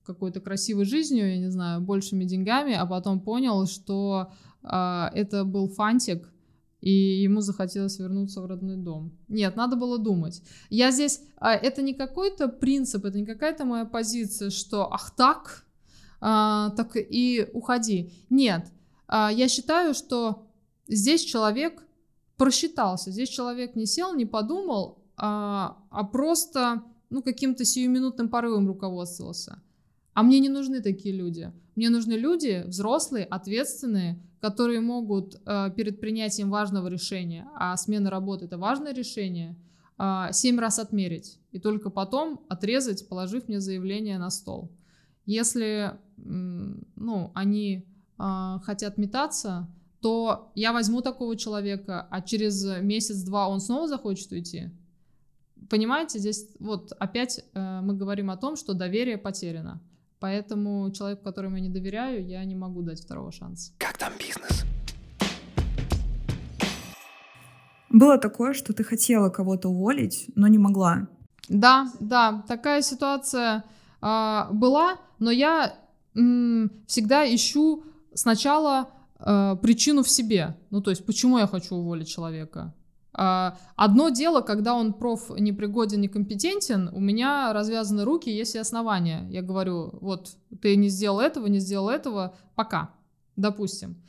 какой-то 0.09 0.41
красивой 0.41 0.85
жизнью, 0.85 1.31
я 1.31 1.39
не 1.39 1.51
знаю, 1.51 1.81
большими 1.81 2.25
деньгами, 2.25 2.75
а 2.75 2.87
потом 2.87 3.21
понял, 3.21 3.67
что 3.67 4.33
э, 4.63 5.09
это 5.15 5.45
был 5.45 5.69
фантик, 5.69 6.29
и 6.81 7.23
ему 7.23 7.41
захотелось 7.41 7.99
вернуться 7.99 8.41
в 8.41 8.47
родной 8.47 8.77
дом. 8.77 9.13
Нет, 9.29 9.57
надо 9.57 9.77
было 9.77 9.99
думать. 9.99 10.43
Я 10.71 10.91
здесь, 10.91 11.21
э, 11.41 11.49
это 11.49 11.83
не 11.83 11.95
какой-то 11.95 12.49
принцип, 12.49 13.05
это 13.05 13.19
не 13.19 13.27
какая-то 13.27 13.65
моя 13.65 13.85
позиция, 13.85 14.51
что 14.51 14.93
ах 14.93 15.15
так, 15.15 15.67
э, 16.21 16.71
так 16.77 16.97
и 16.97 17.47
уходи. 17.53 18.13
Нет, 18.31 18.73
а, 19.09 19.31
я 19.33 19.49
считаю, 19.49 19.95
что 19.95 20.47
здесь 20.87 21.25
человек 21.25 21.83
просчитался, 22.37 23.11
здесь 23.11 23.31
человек 23.31 23.75
не 23.75 23.87
сел, 23.87 24.15
не 24.15 24.27
подумал, 24.27 24.99
а, 25.17 25.79
а 25.91 26.05
просто 26.05 26.83
ну, 27.11 27.23
каким-то 27.23 27.65
сиюминутным 27.65 28.29
порывом 28.29 28.69
руководствовался. 28.69 29.63
А 30.19 30.23
мне 30.25 30.41
не 30.41 30.49
нужны 30.49 30.83
такие 30.83 31.15
люди. 31.15 31.53
Мне 31.77 31.91
нужны 31.91 32.15
люди 32.15 32.65
взрослые, 32.67 33.25
ответственные, 33.25 34.21
которые 34.41 34.81
могут 34.81 35.37
э, 35.47 35.71
перед 35.77 36.01
принятием 36.01 36.51
важного 36.51 36.89
решения, 36.89 37.47
а 37.55 37.77
смена 37.77 38.11
работы 38.11 38.47
это 38.47 38.59
важное 38.59 38.93
решение, 38.93 39.55
э, 39.97 40.33
семь 40.33 40.59
раз 40.59 40.81
отмерить 40.81 41.39
и 41.53 41.61
только 41.61 41.89
потом 41.89 42.41
отрезать, 42.49 43.09
положив 43.09 43.47
мне 43.47 43.61
заявление 43.61 44.19
на 44.19 44.31
стол. 44.31 44.73
Если 45.25 45.93
ну, 46.17 47.31
они 47.35 47.87
э, 48.19 48.59
хотят 48.65 48.99
метаться, 48.99 49.69
то 50.01 50.51
я 50.57 50.73
возьму 50.73 51.01
такого 51.01 51.37
человека, 51.37 52.09
а 52.11 52.23
через 52.23 52.65
месяц-два 52.83 53.47
он 53.47 53.61
снова 53.61 53.87
захочет 53.87 54.33
уйти. 54.33 54.73
Понимаете, 55.71 56.19
здесь 56.19 56.49
вот 56.59 56.91
опять 56.99 57.45
э, 57.55 57.81
мы 57.83 57.95
говорим 57.95 58.33
о 58.33 58.37
том, 58.37 58.57
что 58.57 58.75
доверие 58.75 59.17
потеряно. 59.17 59.81
Поэтому 60.21 60.91
человеку, 60.91 61.23
которому 61.25 61.57
я 61.57 61.63
не 61.63 61.69
доверяю, 61.69 62.27
я 62.27 62.45
не 62.45 62.57
могу 62.57 62.83
дать 62.83 63.01
второго 63.01 63.31
шанса. 63.33 63.73
Как 63.79 63.99
там 63.99 64.13
бизнес? 64.19 64.65
Было 67.91 68.19
такое, 68.19 68.53
что 68.53 68.73
ты 68.73 68.85
хотела 68.85 69.31
кого-то 69.31 69.69
уволить, 69.69 70.31
но 70.35 70.47
не 70.49 70.59
могла. 70.59 71.09
Да, 71.49 71.91
да, 72.01 72.45
такая 72.47 72.83
ситуация 72.83 73.65
э, 74.03 74.43
была, 74.53 74.99
но 75.19 75.31
я 75.31 75.75
м, 76.15 76.71
всегда 76.87 77.25
ищу 77.35 77.85
сначала 78.13 78.91
э, 79.19 79.57
причину 79.63 80.03
в 80.03 80.11
себе. 80.11 80.57
Ну, 80.71 80.83
то 80.83 80.91
есть, 80.91 81.07
почему 81.07 81.39
я 81.39 81.47
хочу 81.47 81.77
уволить 81.77 82.09
человека. 82.09 82.75
Э, 83.19 83.53
одно 83.77 84.11
дело, 84.11 84.41
когда 84.41 84.75
он 84.75 84.93
проф 84.93 85.31
непригоден, 85.31 86.01
некомпетентен, 86.01 86.89
у 86.93 87.01
меня 87.01 87.53
развязаны 87.53 88.05
руки, 88.05 88.31
есть 88.31 88.55
и 88.55 88.59
основания. 88.59 89.27
Я 89.31 89.43
говорю, 89.43 89.99
вот, 90.01 90.37
ты 90.63 90.77
не 90.77 90.89
сделал 90.89 91.21
этого, 91.21 91.47
не 91.47 91.59
сделал 91.59 91.91
этого, 91.91 92.37
пока, 92.55 92.95
допустим. 93.37 94.01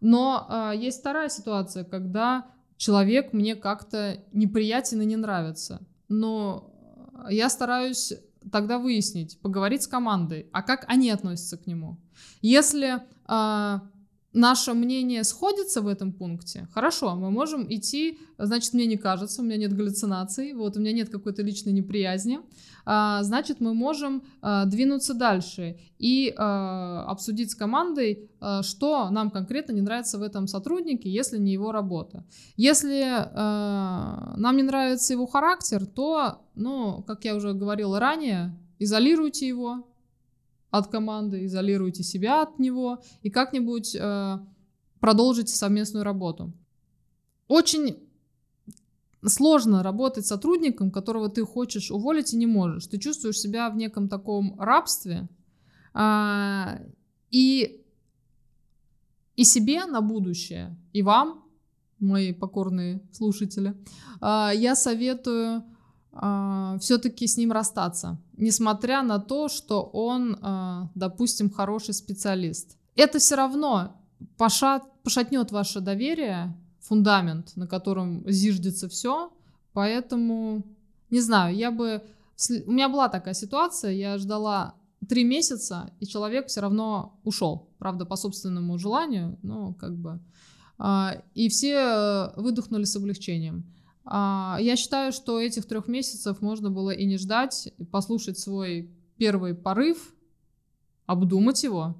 Но 0.00 0.46
э, 0.48 0.76
есть 0.76 1.00
вторая 1.00 1.28
ситуация, 1.28 1.84
когда 1.84 2.46
человек 2.76 3.32
мне 3.32 3.54
как-то 3.54 4.18
неприятен 4.32 5.02
и 5.02 5.06
не 5.06 5.16
нравится. 5.16 5.80
Но 6.08 6.70
я 7.28 7.48
стараюсь 7.48 8.14
тогда 8.50 8.78
выяснить, 8.78 9.38
поговорить 9.40 9.82
с 9.82 9.86
командой, 9.86 10.48
а 10.52 10.62
как 10.62 10.84
они 10.88 11.10
относятся 11.10 11.56
к 11.56 11.66
нему. 11.66 11.98
Если 12.40 12.96
э, 13.28 13.80
наше 14.34 14.74
мнение 14.74 15.24
сходится 15.24 15.80
в 15.80 15.86
этом 15.88 16.12
пункте, 16.12 16.68
хорошо, 16.74 17.14
мы 17.14 17.30
можем 17.30 17.66
идти, 17.72 18.18
значит, 18.36 18.74
мне 18.74 18.86
не 18.86 18.96
кажется, 18.96 19.40
у 19.40 19.44
меня 19.44 19.56
нет 19.56 19.72
галлюцинаций, 19.72 20.52
вот, 20.52 20.76
у 20.76 20.80
меня 20.80 20.92
нет 20.92 21.08
какой-то 21.08 21.42
личной 21.42 21.72
неприязни, 21.72 22.40
а, 22.84 23.22
значит, 23.22 23.60
мы 23.60 23.74
можем 23.74 24.22
а, 24.42 24.64
двинуться 24.66 25.14
дальше 25.14 25.78
и 25.98 26.34
а, 26.36 27.04
обсудить 27.06 27.52
с 27.52 27.54
командой, 27.54 28.28
что 28.60 29.08
нам 29.08 29.30
конкретно 29.30 29.72
не 29.72 29.80
нравится 29.80 30.18
в 30.18 30.22
этом 30.22 30.48
сотруднике, 30.48 31.08
если 31.08 31.38
не 31.38 31.52
его 31.52 31.72
работа. 31.72 32.24
Если 32.56 33.00
нам 33.34 34.56
не 34.56 34.62
нравится 34.62 35.14
его 35.14 35.24
характер, 35.26 35.86
то, 35.86 36.42
ну, 36.54 37.02
как 37.06 37.24
я 37.24 37.34
уже 37.36 37.54
говорила 37.54 37.98
ранее, 37.98 38.54
изолируйте 38.78 39.48
его, 39.48 39.86
от 40.78 40.88
команды, 40.88 41.44
изолируйте 41.44 42.02
себя 42.02 42.42
от 42.42 42.58
него 42.58 42.98
и 43.22 43.30
как-нибудь 43.30 43.94
э, 43.94 44.38
продолжите 44.98 45.54
совместную 45.54 46.04
работу. 46.04 46.52
Очень 47.46 47.96
сложно 49.24 49.84
работать 49.84 50.24
с 50.24 50.28
сотрудником, 50.28 50.90
которого 50.90 51.28
ты 51.28 51.44
хочешь 51.44 51.92
уволить 51.92 52.34
и 52.34 52.36
не 52.36 52.46
можешь. 52.46 52.88
Ты 52.88 52.98
чувствуешь 52.98 53.38
себя 53.38 53.70
в 53.70 53.76
неком 53.76 54.08
таком 54.08 54.58
рабстве 54.58 55.28
э, 55.94 56.90
и 57.30 57.80
и 59.36 59.44
себе 59.44 59.84
на 59.86 60.00
будущее, 60.00 60.76
и 60.92 61.02
вам, 61.02 61.44
мои 62.00 62.32
покорные 62.32 63.00
слушатели, 63.12 63.74
э, 64.20 64.50
я 64.56 64.74
советую 64.74 65.62
э, 66.12 66.78
все-таки 66.80 67.28
с 67.28 67.36
ним 67.36 67.52
расстаться 67.52 68.18
несмотря 68.36 69.02
на 69.02 69.18
то, 69.18 69.48
что 69.48 69.82
он, 69.82 70.38
а, 70.42 70.90
допустим, 70.94 71.50
хороший 71.50 71.94
специалист. 71.94 72.76
Это 72.96 73.18
все 73.18 73.34
равно 73.34 73.96
пошат, 74.36 74.82
пошатнет 75.02 75.52
ваше 75.52 75.80
доверие, 75.80 76.56
фундамент, 76.80 77.56
на 77.56 77.66
котором 77.66 78.22
зиждется 78.30 78.88
все. 78.88 79.32
Поэтому, 79.72 80.64
не 81.10 81.20
знаю, 81.20 81.56
я 81.56 81.70
бы... 81.70 82.02
У 82.66 82.72
меня 82.72 82.88
была 82.88 83.08
такая 83.08 83.34
ситуация, 83.34 83.92
я 83.92 84.18
ждала 84.18 84.74
три 85.08 85.24
месяца, 85.24 85.92
и 86.00 86.06
человек 86.06 86.48
все 86.48 86.60
равно 86.60 87.18
ушел. 87.24 87.68
Правда, 87.78 88.04
по 88.04 88.16
собственному 88.16 88.78
желанию, 88.78 89.38
но 89.42 89.74
как 89.74 89.96
бы... 89.96 90.20
А, 90.76 91.22
и 91.34 91.48
все 91.48 92.32
выдохнули 92.36 92.84
с 92.84 92.96
облегчением. 92.96 93.64
А, 94.04 94.58
я 94.60 94.76
считаю, 94.76 95.12
что 95.12 95.40
этих 95.40 95.66
трех 95.66 95.88
месяцев 95.88 96.40
можно 96.40 96.70
было 96.70 96.90
и 96.90 97.04
не 97.06 97.16
ждать, 97.16 97.72
послушать 97.90 98.38
свой 98.38 98.90
первый 99.16 99.54
порыв, 99.54 100.14
обдумать 101.06 101.62
его, 101.62 101.96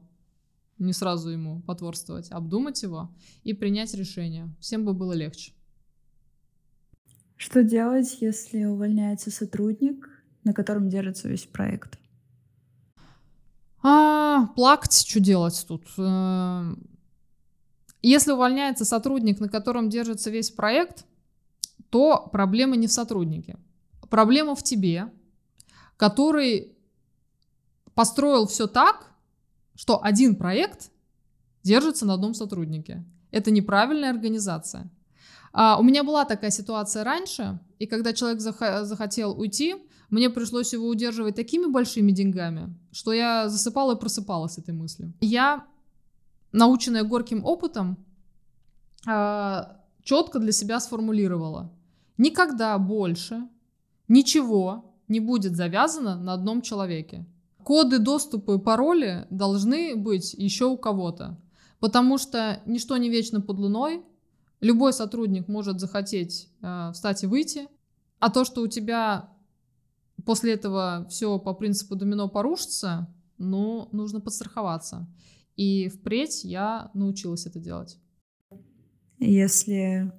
не 0.79 0.93
сразу 0.93 1.31
ему 1.31 1.63
потворствовать, 1.63 2.31
обдумать 2.31 2.83
его 2.83 3.11
и 3.43 3.55
принять 3.55 3.95
решение. 3.95 4.55
Всем 4.61 4.85
бы 4.85 4.93
было 4.93 5.13
легче. 5.13 5.53
Что 7.37 7.63
делать, 7.63 8.19
если 8.21 8.65
увольняется 8.65 9.31
сотрудник, 9.31 10.09
на 10.45 10.53
котором 10.53 10.89
держится 10.89 11.29
весь 11.29 11.45
проект? 11.45 11.99
А, 13.83 14.47
плакать, 14.55 14.95
что 14.95 15.21
делать 15.21 15.65
тут? 15.69 15.85
Э, 15.99 16.75
если 18.03 18.33
увольняется 18.33 18.85
сотрудник, 18.85 19.41
на 19.41 19.49
котором 19.49 19.91
держится 19.91 20.31
весь 20.31 20.51
проект, 20.51 21.05
то 21.95 22.29
проблема 22.33 22.75
не 22.75 22.89
в 22.89 22.93
сотруднике. 22.93 23.57
Проблема 24.11 24.57
в 24.57 24.65
тебе, 24.65 25.13
который 25.97 26.77
построил 27.95 28.49
все 28.49 28.67
так, 28.67 29.13
что 29.77 30.03
один 30.03 30.35
проект 30.35 30.91
держится 31.63 32.05
на 32.05 32.15
одном 32.15 32.35
сотруднике. 32.35 33.05
Это 33.31 33.53
неправильная 33.53 34.11
организация. 34.11 34.91
А, 35.53 35.79
у 35.79 35.85
меня 35.85 36.03
была 36.03 36.25
такая 36.25 36.51
ситуация 36.51 37.05
раньше, 37.05 37.61
и 37.79 37.87
когда 37.87 38.13
человек 38.13 38.41
зах- 38.41 38.83
захотел 38.83 39.39
уйти, 39.39 39.77
мне 40.11 40.31
пришлось 40.31 40.73
его 40.73 40.89
удерживать 40.89 41.37
такими 41.37 41.71
большими 41.71 42.11
деньгами, 42.11 42.77
что 42.91 43.13
я 43.13 43.49
засыпала 43.49 43.95
и 43.95 44.01
просыпалась 44.01 44.59
этой 44.59 44.75
мыслью. 44.75 45.13
Я, 45.21 45.65
наученная 46.51 47.05
горьким 47.05 47.45
опытом, 47.45 48.05
а, 49.07 49.81
четко 50.03 50.41
для 50.41 50.51
себя 50.51 50.81
сформулировала. 50.81 51.71
Никогда 52.19 52.79
больше 52.79 53.49
ничего 54.09 54.95
не 55.09 55.21
будет 55.21 55.57
завязано 55.57 56.17
на 56.17 56.33
одном 56.33 56.63
человеке. 56.63 57.27
Коды 57.63 57.99
доступа 57.99 58.55
и 58.55 58.59
пароли 58.59 59.27
должны 59.31 59.97
быть 59.97 60.35
еще 60.35 60.67
у 60.67 60.77
кого-то. 60.77 61.41
Потому 61.81 62.19
что 62.19 62.61
ничто 62.67 62.97
не 62.97 63.11
вечно 63.11 63.41
под 63.41 63.59
луной. 63.59 64.03
Любой 64.61 64.93
сотрудник 64.93 65.49
может 65.49 65.81
захотеть 65.81 66.49
э, 66.63 66.91
встать 66.93 67.23
и 67.25 67.27
выйти. 67.27 67.69
А 68.19 68.31
то, 68.31 68.45
что 68.45 68.63
у 68.63 68.67
тебя 68.67 69.31
после 70.25 70.55
этого 70.55 71.07
все 71.11 71.39
по 71.39 71.53
принципу 71.53 71.97
домино 71.97 72.29
порушится, 72.29 73.13
ну, 73.39 73.89
нужно 73.93 74.21
подстраховаться. 74.21 75.07
И 75.57 75.89
впредь 75.89 76.45
я 76.45 76.91
научилась 76.95 77.47
это 77.47 77.59
делать. 77.59 77.99
Если 79.19 80.13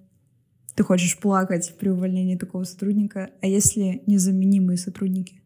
ты 0.76 0.84
хочешь 0.84 1.18
плакать 1.20 1.76
при 1.80 1.90
увольнении 1.90 2.38
такого 2.38 2.64
сотрудника, 2.64 3.32
а 3.42 3.48
если 3.48 4.04
незаменимые 4.06 4.78
сотрудники? 4.78 5.42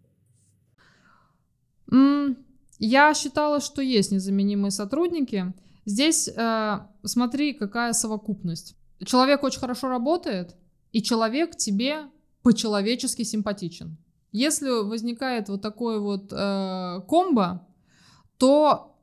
Я 2.80 3.14
считала, 3.14 3.60
что 3.60 3.82
есть 3.82 4.12
незаменимые 4.12 4.72
сотрудники. 4.72 5.54
Здесь 5.86 6.30
э, 6.30 6.80
смотри, 7.04 7.54
какая 7.54 7.94
совокупность. 7.94 8.76
Человек 9.04 9.44
очень 9.44 9.60
хорошо 9.60 9.90
работает, 9.90 10.56
и 10.92 11.02
человек 11.02 11.56
тебе 11.56 12.06
по-человечески 12.42 13.24
симпатичен. 13.24 13.98
Если 14.32 14.70
возникает 14.70 15.50
вот 15.50 15.62
такой 15.62 16.00
вот 16.00 16.32
э, 16.32 17.02
комбо, 17.08 17.68
то 18.38 18.96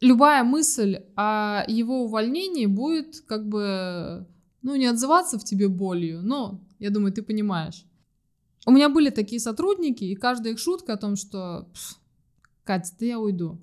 любая 0.00 0.44
мысль 0.44 1.02
о 1.16 1.64
его 1.66 2.04
увольнении 2.04 2.66
будет 2.66 3.20
как 3.20 3.48
бы, 3.48 4.26
ну, 4.62 4.76
не 4.76 4.86
отзываться 4.86 5.38
в 5.38 5.44
тебе 5.44 5.68
болью, 5.68 6.22
но, 6.22 6.60
я 6.78 6.90
думаю, 6.90 7.12
ты 7.12 7.22
понимаешь. 7.22 7.84
У 8.64 8.70
меня 8.70 8.88
были 8.88 9.10
такие 9.10 9.40
сотрудники, 9.40 10.04
и 10.04 10.14
каждая 10.14 10.52
их 10.52 10.58
шутка 10.58 10.94
о 10.94 10.96
том, 10.96 11.16
что 11.16 11.68
«Катя, 12.64 12.92
да 13.00 13.06
я 13.06 13.18
уйду». 13.18 13.58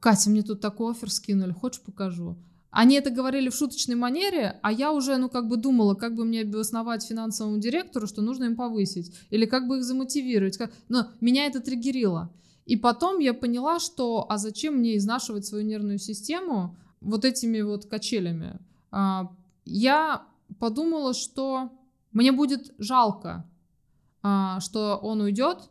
«Катя, 0.00 0.30
мне 0.30 0.42
тут 0.42 0.60
такой 0.60 0.92
офер 0.92 1.10
скинули, 1.10 1.52
хочешь 1.52 1.80
покажу?» 1.80 2.36
Они 2.70 2.96
это 2.96 3.10
говорили 3.10 3.48
в 3.48 3.54
шуточной 3.54 3.94
манере, 3.94 4.58
а 4.62 4.70
я 4.70 4.92
уже, 4.92 5.16
ну, 5.16 5.30
как 5.30 5.48
бы 5.48 5.56
думала, 5.56 5.94
как 5.94 6.14
бы 6.14 6.24
мне 6.24 6.42
обосновать 6.42 7.02
финансовому 7.02 7.58
директору, 7.58 8.06
что 8.06 8.20
нужно 8.20 8.44
им 8.44 8.56
повысить, 8.56 9.14
или 9.30 9.46
как 9.46 9.66
бы 9.66 9.78
их 9.78 9.84
замотивировать. 9.84 10.58
Но 10.88 11.08
меня 11.20 11.46
это 11.46 11.60
триггерило. 11.60 12.30
И 12.66 12.76
потом 12.76 13.20
я 13.20 13.32
поняла, 13.32 13.80
что 13.80 14.26
а 14.28 14.36
зачем 14.36 14.74
мне 14.74 14.98
изнашивать 14.98 15.46
свою 15.46 15.64
нервную 15.64 15.98
систему 15.98 16.76
вот 17.00 17.24
этими 17.24 17.62
вот 17.62 17.86
качелями. 17.86 18.60
А, 18.90 19.30
я 19.68 20.22
подумала, 20.58 21.14
что 21.14 21.70
мне 22.12 22.32
будет 22.32 22.74
жалко, 22.78 23.48
а, 24.22 24.60
что 24.60 24.96
он 24.96 25.20
уйдет, 25.20 25.70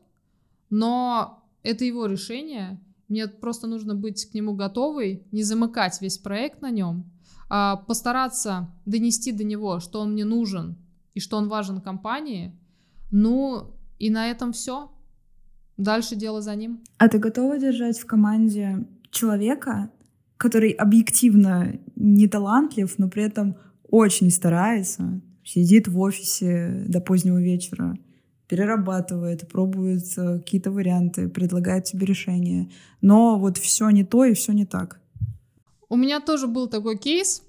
но 0.70 1.44
это 1.64 1.84
его 1.84 2.06
решение, 2.06 2.80
мне 3.08 3.28
просто 3.28 3.68
нужно 3.68 3.96
быть 3.96 4.30
к 4.30 4.34
нему 4.34 4.54
готовой, 4.54 5.24
не 5.32 5.44
замыкать 5.44 6.02
весь 6.02 6.18
проект 6.18 6.62
на 6.62 6.70
нем, 6.70 7.10
а 7.50 7.78
постараться 7.78 8.70
донести 8.86 9.32
до 9.32 9.44
него, 9.44 9.80
что 9.80 10.02
он 10.02 10.14
мне 10.14 10.26
нужен 10.26 10.78
и 11.14 11.20
что 11.20 11.38
он 11.38 11.48
важен 11.48 11.82
компании. 11.82 12.56
Ну, 13.10 13.74
и 14.00 14.10
на 14.10 14.28
этом 14.30 14.52
все. 14.52 14.92
Дальше 15.78 16.16
дело 16.16 16.42
за 16.42 16.56
ним. 16.56 16.84
А 16.98 17.08
ты 17.08 17.20
готова 17.20 17.58
держать 17.58 17.98
в 17.98 18.06
команде 18.06 18.86
человека, 19.12 19.90
который 20.36 20.72
объективно 20.72 21.80
не 21.96 22.28
талантлив, 22.28 22.98
но 23.00 23.10
при 23.10 23.24
этом 23.24 23.56
очень 23.90 24.30
старается, 24.32 25.22
сидит 25.44 25.88
в 25.88 26.00
офисе 26.00 26.84
до 26.88 27.00
позднего 27.00 27.42
вечера, 27.42 27.98
перерабатывает, 28.48 29.48
пробует 29.50 30.06
э, 30.18 30.40
какие-то 30.40 30.72
варианты, 30.72 31.28
предлагает 31.28 31.86
тебе 31.86 32.06
решения. 32.06 32.70
Но 33.02 33.38
вот 33.38 33.58
все 33.58 33.90
не 33.90 34.04
то 34.04 34.26
и 34.26 34.34
все 34.34 34.54
не 34.54 34.66
так. 34.66 35.00
У 35.90 35.96
меня 35.96 36.20
тоже 36.20 36.48
был 36.48 36.68
такой 36.68 36.98
кейс. 36.98 37.44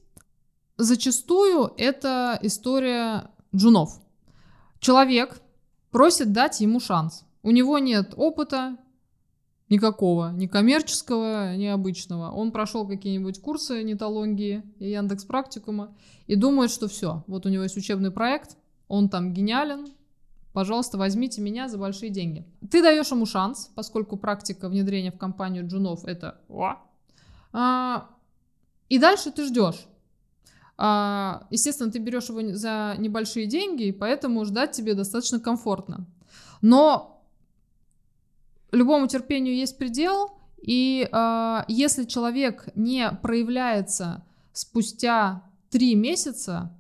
Зачастую 0.77 1.72
это 1.77 2.38
история 2.42 3.31
джунов. 3.55 4.01
Человек 4.81 5.40
просит 5.90 6.33
дать 6.33 6.61
ему 6.61 6.81
шанс. 6.81 7.24
У 7.42 7.51
него 7.51 7.79
нет 7.79 8.14
опыта 8.16 8.77
никакого, 9.68 10.33
ни 10.33 10.46
коммерческого, 10.46 11.57
ни 11.57 11.66
обычного. 11.66 12.31
Он 12.31 12.52
прошел 12.52 12.87
какие-нибудь 12.87 13.40
курсы 13.40 13.83
нетологии 13.83 14.62
и 14.78 14.90
Яндекс 14.90 15.24
практикума 15.24 15.94
и 16.26 16.37
думает, 16.37 16.70
что 16.70 16.88
все, 16.88 17.24
вот 17.26 17.46
у 17.46 17.48
него 17.48 17.64
есть 17.64 17.76
учебный 17.76 18.11
проект, 18.11 18.57
он 18.88 19.09
там 19.09 19.33
гениален, 19.35 19.88
пожалуйста, 20.52 20.98
возьмите 20.98 21.40
меня 21.40 21.68
за 21.68 21.78
большие 21.78 22.11
деньги. 22.11 22.46
Ты 22.70 22.83
даешь 22.83 23.11
ему 23.11 23.26
шанс, 23.26 23.70
поскольку 23.74 24.16
практика 24.16 24.68
внедрения 24.68 25.12
в 25.12 25.18
компанию 25.18 25.66
джунов 25.66 26.04
это 26.04 26.40
а, 27.52 28.09
и 28.88 28.98
дальше 28.98 29.31
ты 29.31 29.44
ждешь. 29.44 29.87
А, 30.76 31.46
естественно, 31.50 31.90
ты 31.90 31.98
берешь 31.98 32.28
его 32.28 32.54
за 32.54 32.94
небольшие 32.98 33.46
деньги, 33.46 33.85
и 33.85 33.92
поэтому 33.92 34.44
ждать 34.44 34.72
тебе 34.72 34.94
достаточно 34.94 35.40
комфортно. 35.40 36.07
Но 36.62 37.17
любому 38.72 39.07
терпению 39.07 39.54
есть 39.54 39.78
предел, 39.78 40.38
и 40.61 41.09
а, 41.12 41.64
если 41.68 42.04
человек 42.04 42.68
не 42.74 43.11
проявляется 43.22 44.24
спустя 44.52 45.44
три 45.70 45.94
месяца, 45.94 46.74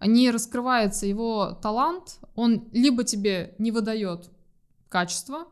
не 0.00 0.30
раскрывается 0.30 1.06
его 1.06 1.58
талант, 1.62 2.18
он 2.34 2.68
либо 2.72 3.04
тебе 3.04 3.54
не 3.58 3.72
выдает 3.72 4.30
качество, 4.88 5.46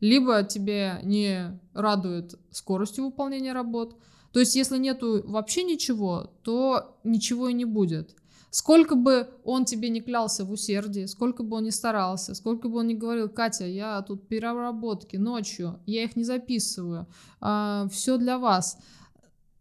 либо 0.00 0.42
тебе 0.42 1.00
не 1.02 1.58
радует 1.72 2.34
скоростью 2.50 3.06
выполнения 3.06 3.52
работ. 3.52 3.96
То 4.32 4.40
есть, 4.40 4.56
если 4.56 4.78
нету 4.78 5.22
вообще 5.24 5.62
ничего, 5.62 6.32
то 6.42 6.98
ничего 7.04 7.48
и 7.48 7.52
не 7.54 7.64
будет. 7.64 8.16
Сколько 8.54 8.94
бы 8.94 9.28
он 9.42 9.64
тебе 9.64 9.88
не 9.88 10.00
клялся 10.00 10.44
в 10.44 10.52
усердии, 10.52 11.06
сколько 11.06 11.42
бы 11.42 11.56
он 11.56 11.64
ни 11.64 11.70
старался, 11.70 12.36
сколько 12.36 12.68
бы 12.68 12.78
он 12.78 12.86
ни 12.86 12.94
говорил, 12.94 13.28
Катя, 13.28 13.66
я 13.66 14.00
тут 14.02 14.28
переработки 14.28 15.16
ночью, 15.16 15.80
я 15.86 16.04
их 16.04 16.14
не 16.14 16.22
записываю, 16.22 17.02
э, 17.02 17.06
а, 17.40 17.88
все 17.90 18.16
для 18.16 18.38
вас. 18.38 18.78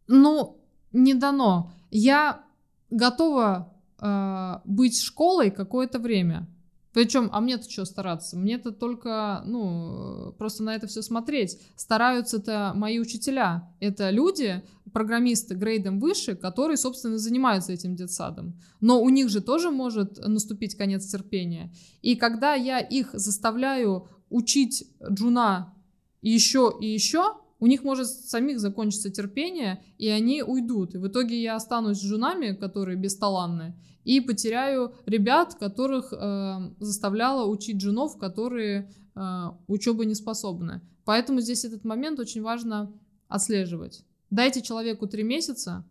Ну, 0.08 0.60
не 0.92 1.16
дано. 1.16 1.72
Я 1.90 2.44
готова 2.92 3.74
э, 4.00 4.60
быть 4.64 5.02
школой 5.02 5.50
какое-то 5.50 5.98
время. 5.98 6.46
Причем, 6.94 7.30
а 7.32 7.42
мне-то 7.42 7.70
что 7.70 7.86
стараться? 7.86 8.38
Мне-то 8.38 8.72
только, 8.72 9.42
ну, 9.46 10.34
просто 10.38 10.64
на 10.64 10.76
это 10.76 10.86
все 10.86 11.02
смотреть. 11.02 11.60
Стараются-то 11.76 12.74
мои 12.76 13.00
учителя. 13.00 13.68
Это 13.80 14.12
люди, 14.12 14.64
программисты 14.94 15.56
грейдом 15.56 16.00
выше, 16.00 16.36
которые, 16.36 16.78
собственно, 16.78 17.18
занимаются 17.18 17.74
этим 17.74 17.96
детсадом. 17.96 18.60
Но 18.80 19.02
у 19.02 19.10
них 19.10 19.30
же 19.30 19.42
тоже 19.42 19.72
может 19.72 20.20
наступить 20.20 20.76
конец 20.76 21.08
терпения. 21.08 21.74
И 22.04 22.16
когда 22.16 22.54
я 22.54 22.80
их 22.80 23.10
заставляю 23.14 24.08
учить 24.30 24.88
джуна 25.04 25.74
еще 26.22 26.76
и 26.80 26.88
еще, 26.88 27.38
у 27.64 27.66
них 27.66 27.86
может 27.86 28.08
самих 28.08 28.60
закончиться 28.60 29.10
терпение, 29.10 29.82
и 29.98 30.10
они 30.10 30.44
уйдут. 30.44 30.96
И 30.96 30.98
в 30.98 31.08
итоге 31.08 31.42
я 31.42 31.56
останусь 31.56 32.00
с 32.00 32.02
женами, 32.02 32.52
которые 32.52 32.98
бесталанны, 32.98 33.74
и 34.04 34.20
потеряю 34.20 34.94
ребят, 35.06 35.56
которых 35.56 36.12
э, 36.12 36.74
заставляла 36.82 37.50
учить 37.50 37.80
женов, 37.80 38.18
которые 38.18 38.92
э, 39.16 39.46
учебы 39.68 40.06
не 40.06 40.14
способны. 40.14 40.82
Поэтому 41.06 41.40
здесь 41.40 41.64
этот 41.64 41.86
момент 41.86 42.20
очень 42.20 42.42
важно 42.42 42.92
отслеживать. 43.30 44.04
Дайте 44.30 44.62
человеку 44.62 45.08
три 45.08 45.24
месяца, 45.24 45.86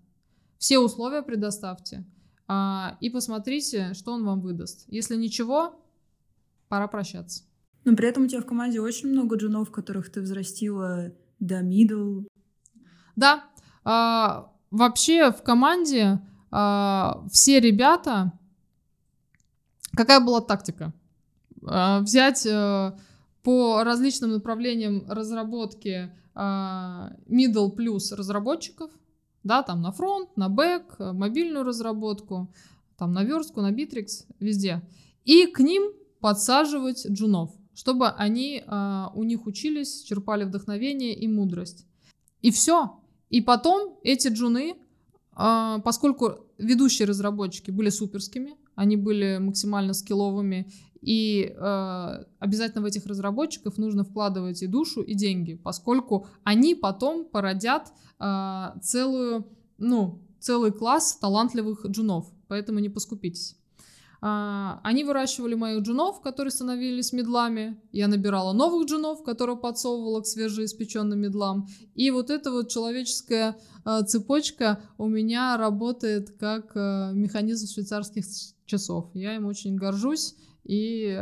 все 0.58 0.78
условия 0.78 1.22
предоставьте, 1.22 2.04
э, 2.48 2.52
и 3.00 3.08
посмотрите, 3.08 3.94
что 3.94 4.12
он 4.12 4.26
вам 4.26 4.42
выдаст. 4.42 4.84
Если 4.88 5.16
ничего, 5.16 5.82
пора 6.68 6.86
прощаться. 6.86 7.44
Но 7.84 7.96
при 7.96 8.08
этом 8.08 8.24
у 8.24 8.26
тебя 8.26 8.42
в 8.42 8.46
команде 8.46 8.78
очень 8.78 9.08
много 9.08 9.36
джунов, 9.36 9.70
которых 9.70 10.12
ты 10.12 10.20
взрастила 10.20 11.14
до 11.42 11.60
middle. 11.60 12.26
Да, 13.16 13.44
а, 13.84 14.50
вообще 14.70 15.32
в 15.32 15.42
команде 15.42 16.20
а, 16.50 17.24
все 17.30 17.60
ребята, 17.60 18.32
какая 19.94 20.20
была 20.20 20.40
тактика? 20.40 20.92
А, 21.66 22.00
взять 22.00 22.46
а, 22.46 22.96
по 23.42 23.82
различным 23.82 24.32
направлениям 24.32 25.04
разработки 25.08 26.12
а, 26.34 27.12
middle 27.28 27.70
плюс 27.70 28.12
разработчиков, 28.12 28.90
да, 29.42 29.62
там 29.62 29.82
на 29.82 29.90
фронт, 29.90 30.36
на 30.36 30.48
бэк, 30.48 30.96
мобильную 31.12 31.64
разработку, 31.64 32.52
там 32.96 33.12
на 33.12 33.24
верстку, 33.24 33.60
на 33.60 33.72
Битрикс, 33.72 34.26
везде. 34.38 34.80
И 35.24 35.46
к 35.46 35.58
ним 35.58 35.92
подсаживать 36.20 37.04
джунов, 37.10 37.50
чтобы 37.74 38.08
они 38.08 38.62
э, 38.66 39.04
у 39.14 39.24
них 39.24 39.46
учились, 39.46 40.02
черпали 40.02 40.44
вдохновение 40.44 41.14
и 41.14 41.28
мудрость. 41.28 41.86
И 42.40 42.50
все. 42.50 43.00
И 43.30 43.40
потом 43.40 43.98
эти 44.02 44.28
джуны, 44.28 44.74
э, 45.36 45.78
поскольку 45.84 46.46
ведущие 46.58 47.08
разработчики 47.08 47.70
были 47.70 47.90
суперскими, 47.90 48.56
они 48.74 48.96
были 48.96 49.38
максимально 49.38 49.94
скилловыми, 49.94 50.70
и 51.00 51.52
э, 51.54 52.24
обязательно 52.38 52.82
в 52.82 52.86
этих 52.86 53.06
разработчиков 53.06 53.76
нужно 53.76 54.04
вкладывать 54.04 54.62
и 54.62 54.66
душу, 54.66 55.02
и 55.02 55.14
деньги, 55.14 55.54
поскольку 55.54 56.26
они 56.44 56.74
потом 56.74 57.24
породят 57.24 57.92
э, 58.20 58.66
целую, 58.82 59.46
ну, 59.78 60.22
целый 60.38 60.70
класс 60.70 61.16
талантливых 61.16 61.86
джунов, 61.86 62.30
поэтому 62.46 62.78
не 62.78 62.88
поскупитесь. 62.88 63.56
А, 64.24 64.78
они 64.84 65.02
выращивали 65.02 65.54
моих 65.54 65.82
джунов, 65.82 66.20
которые 66.20 66.52
становились 66.52 67.12
медлами. 67.12 67.76
Я 67.90 68.06
набирала 68.06 68.52
новых 68.52 68.88
джунов, 68.88 69.24
которые 69.24 69.56
подсовывала 69.56 70.20
к 70.20 70.26
свежеиспеченным 70.26 71.18
медлам. 71.18 71.66
И 71.96 72.08
вот 72.12 72.30
эта 72.30 72.52
вот 72.52 72.68
человеческая 72.68 73.58
а, 73.84 74.04
цепочка 74.04 74.80
у 74.96 75.08
меня 75.08 75.56
работает 75.56 76.30
как 76.38 76.70
а, 76.76 77.10
механизм 77.12 77.66
швейцарских 77.66 78.24
часов. 78.64 79.10
Я 79.12 79.34
им 79.34 79.46
очень 79.46 79.74
горжусь. 79.74 80.36
И 80.62 81.20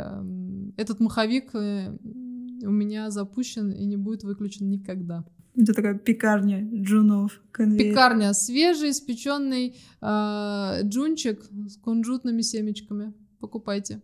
этот 0.77 1.01
маховик 1.01 1.55
э, 1.55 1.97
у 2.63 2.71
меня 2.71 3.11
запущен 3.11 3.71
и 3.71 3.87
не 3.87 3.97
будет 3.97 4.23
выключен 4.23 4.69
никогда. 4.69 5.25
Это 5.61 5.75
такая 5.75 5.94
пекарня 5.94 6.66
джунов. 6.73 7.40
Конвейер. 7.53 7.90
Пекарня. 7.92 8.33
Свежий, 8.33 8.90
испеченный 8.90 9.77
э, 10.01 10.81
джунчик 10.85 11.42
с 11.68 11.77
кунжутными 11.77 12.40
семечками. 12.40 13.12
Покупайте. 13.40 14.01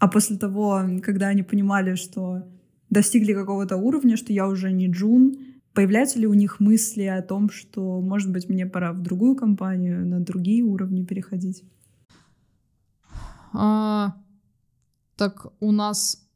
А 0.00 0.08
после 0.08 0.36
того, 0.36 0.82
когда 1.02 1.28
они 1.28 1.42
понимали, 1.42 1.94
что 1.94 2.42
достигли 2.90 3.32
какого-то 3.32 3.76
уровня, 3.76 4.16
что 4.16 4.32
я 4.32 4.48
уже 4.48 4.72
не 4.72 4.88
джун, 4.88 5.38
появляются 5.72 6.18
ли 6.18 6.26
у 6.26 6.34
них 6.34 6.58
мысли 6.58 7.04
о 7.04 7.22
том, 7.22 7.50
что, 7.50 8.00
может 8.00 8.32
быть, 8.32 8.48
мне 8.48 8.66
пора 8.66 8.92
в 8.92 9.00
другую 9.00 9.36
компанию, 9.36 10.04
на 10.04 10.20
другие 10.20 10.64
уровни 10.64 11.04
переходить? 11.04 11.62
А, 13.52 14.16
так 15.16 15.46
у 15.60 15.70
нас 15.70 16.28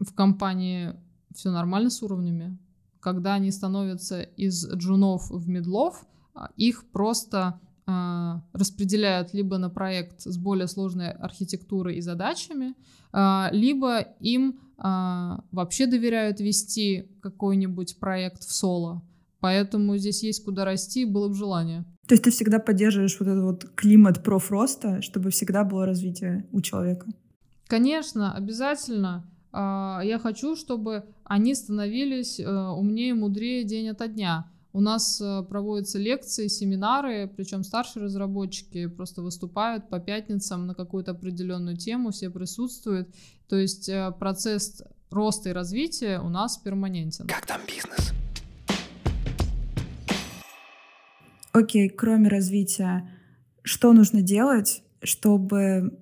в 0.00 0.14
компании 0.14 0.94
все 1.34 1.50
нормально 1.50 1.90
с 1.90 2.02
уровнями 2.02 2.58
когда 3.02 3.34
они 3.34 3.50
становятся 3.50 4.22
из 4.22 4.66
джунов 4.72 5.28
в 5.30 5.48
медлов, 5.48 6.06
а, 6.34 6.50
их 6.56 6.84
просто 6.92 7.60
э, 7.86 8.34
распределяют 8.52 9.34
либо 9.34 9.58
на 9.58 9.68
проект 9.68 10.20
с 10.20 10.38
более 10.38 10.68
сложной 10.68 11.10
архитектурой 11.10 11.96
и 11.96 12.00
задачами, 12.00 12.74
э, 13.12 13.48
либо 13.50 14.00
им 14.20 14.60
э, 14.78 14.82
вообще 15.50 15.86
доверяют 15.86 16.40
вести 16.40 17.08
какой-нибудь 17.20 17.98
проект 17.98 18.44
в 18.44 18.52
соло. 18.52 19.02
Поэтому 19.40 19.96
здесь 19.96 20.22
есть 20.22 20.44
куда 20.44 20.64
расти, 20.64 21.04
было 21.04 21.26
бы 21.28 21.34
желание. 21.34 21.84
То 22.06 22.14
есть 22.14 22.22
ты 22.22 22.30
всегда 22.30 22.60
поддерживаешь 22.60 23.16
вот 23.18 23.28
этот 23.28 23.42
вот 23.42 23.70
климат 23.74 24.22
профроста, 24.22 25.02
чтобы 25.02 25.30
всегда 25.30 25.64
было 25.64 25.86
развитие 25.86 26.46
у 26.52 26.60
человека? 26.60 27.08
Конечно, 27.66 28.32
обязательно. 28.32 29.24
А, 29.52 30.00
я 30.02 30.18
хочу, 30.18 30.56
чтобы 30.56 31.04
они 31.24 31.54
становились 31.54 32.40
э, 32.40 32.46
умнее, 32.50 33.14
мудрее 33.14 33.64
день 33.64 33.88
ото 33.88 34.08
дня. 34.08 34.50
У 34.72 34.80
нас 34.80 35.20
э, 35.20 35.42
проводятся 35.46 35.98
лекции, 35.98 36.48
семинары, 36.48 37.30
причем 37.36 37.62
старшие 37.62 38.04
разработчики 38.04 38.86
просто 38.86 39.20
выступают 39.20 39.90
по 39.90 40.00
пятницам 40.00 40.66
на 40.66 40.74
какую-то 40.74 41.10
определенную 41.10 41.76
тему, 41.76 42.10
все 42.10 42.30
присутствуют. 42.30 43.14
То 43.48 43.56
есть 43.56 43.90
э, 43.90 44.10
процесс 44.18 44.82
роста 45.10 45.50
и 45.50 45.52
развития 45.52 46.18
у 46.20 46.30
нас 46.30 46.56
перманентен. 46.56 47.26
Как 47.26 47.44
там 47.44 47.60
бизнес? 47.66 48.12
Окей, 51.52 51.90
кроме 51.90 52.28
развития, 52.28 53.10
что 53.62 53.92
нужно 53.92 54.22
делать, 54.22 54.82
чтобы 55.02 55.98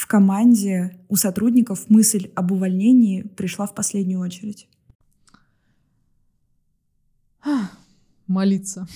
в 0.00 0.06
команде 0.06 0.98
у 1.10 1.16
сотрудников 1.16 1.90
мысль 1.90 2.32
об 2.34 2.52
увольнении 2.52 3.20
пришла 3.20 3.66
в 3.66 3.74
последнюю 3.74 4.20
очередь? 4.20 4.66
Молиться. 8.26 8.86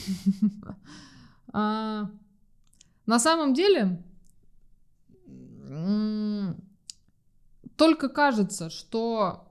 А, 1.57 2.11
на 3.07 3.21
самом 3.21 3.55
деле, 3.55 4.03
только 7.77 8.09
кажется, 8.09 8.71
что 8.71 9.47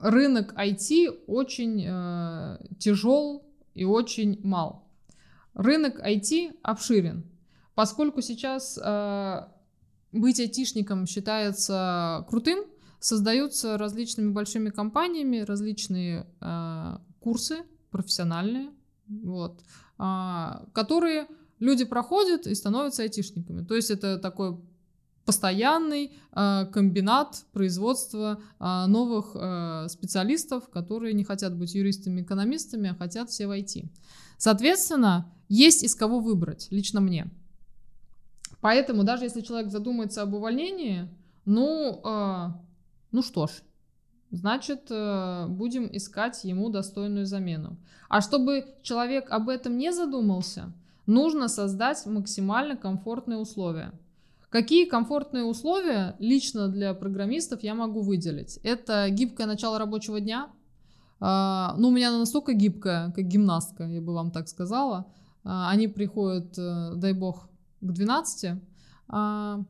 рынок 0.00 0.54
IT 0.54 1.24
очень 1.28 1.84
э, 1.86 2.58
тяжел 2.80 3.44
и 3.74 3.84
очень 3.84 4.40
мал. 4.42 4.88
Рынок 5.54 6.00
IT 6.00 6.58
обширен, 6.62 7.22
поскольку 7.76 8.22
сейчас 8.22 8.76
э, 8.82 9.46
быть 10.12 10.40
айтишником 10.40 11.06
считается 11.06 12.24
крутым, 12.28 12.64
создаются 13.00 13.78
различными 13.78 14.32
большими 14.32 14.70
компаниями 14.70 15.38
различные 15.38 16.26
э, 16.40 16.96
курсы 17.20 17.58
профессиональные, 17.90 18.70
вот, 19.08 19.60
э, 19.98 20.04
которые 20.72 21.28
люди 21.60 21.84
проходят 21.84 22.46
и 22.46 22.54
становятся 22.54 23.02
айтишниками. 23.02 23.64
То 23.64 23.74
есть 23.74 23.90
это 23.90 24.18
такой 24.18 24.58
постоянный 25.28 26.12
э, 26.32 26.66
комбинат 26.72 27.44
производства 27.52 28.40
э, 28.58 28.86
новых 28.86 29.32
э, 29.34 29.86
специалистов, 29.90 30.70
которые 30.70 31.12
не 31.12 31.22
хотят 31.22 31.54
быть 31.54 31.74
юристами, 31.74 32.22
экономистами, 32.22 32.90
а 32.90 32.94
хотят 32.94 33.28
все 33.28 33.46
в 33.46 33.50
IT. 33.50 33.90
Соответственно, 34.38 35.30
есть 35.50 35.82
из 35.82 35.94
кого 35.94 36.20
выбрать, 36.20 36.68
лично 36.70 37.00
мне. 37.00 37.30
Поэтому 38.60 39.04
даже 39.04 39.24
если 39.24 39.40
человек 39.40 39.70
задумается 39.70 40.22
об 40.22 40.34
увольнении, 40.34 41.08
ну, 41.44 42.00
э, 42.04 42.46
ну 43.12 43.22
что 43.22 43.46
ж, 43.46 43.50
значит, 44.30 44.90
э, 44.90 45.46
будем 45.48 45.88
искать 45.92 46.42
ему 46.44 46.68
достойную 46.68 47.26
замену. 47.26 47.78
А 48.08 48.20
чтобы 48.20 48.64
человек 48.82 49.30
об 49.30 49.48
этом 49.48 49.78
не 49.78 49.92
задумался, 49.92 50.72
нужно 51.06 51.48
создать 51.48 52.04
максимально 52.06 52.76
комфортные 52.76 53.38
условия. 53.38 53.92
Какие 54.50 54.86
комфортные 54.86 55.44
условия 55.44 56.16
лично 56.18 56.68
для 56.68 56.94
программистов 56.94 57.62
я 57.62 57.74
могу 57.74 58.00
выделить? 58.00 58.58
Это 58.62 59.08
гибкое 59.10 59.46
начало 59.46 59.78
рабочего 59.78 60.20
дня. 60.20 60.50
Э, 61.20 61.74
ну, 61.76 61.88
у 61.88 61.90
меня 61.90 62.10
настолько 62.10 62.54
гибкая, 62.54 63.12
как 63.12 63.24
гимнастка, 63.24 63.84
я 63.84 64.00
бы 64.00 64.14
вам 64.14 64.30
так 64.30 64.48
сказала. 64.48 65.06
Э, 65.44 65.68
они 65.68 65.86
приходят, 65.86 66.58
э, 66.58 66.92
дай 66.94 67.12
бог, 67.12 67.48
к 67.80 67.92
12. 67.92 68.60
А, 69.08 69.64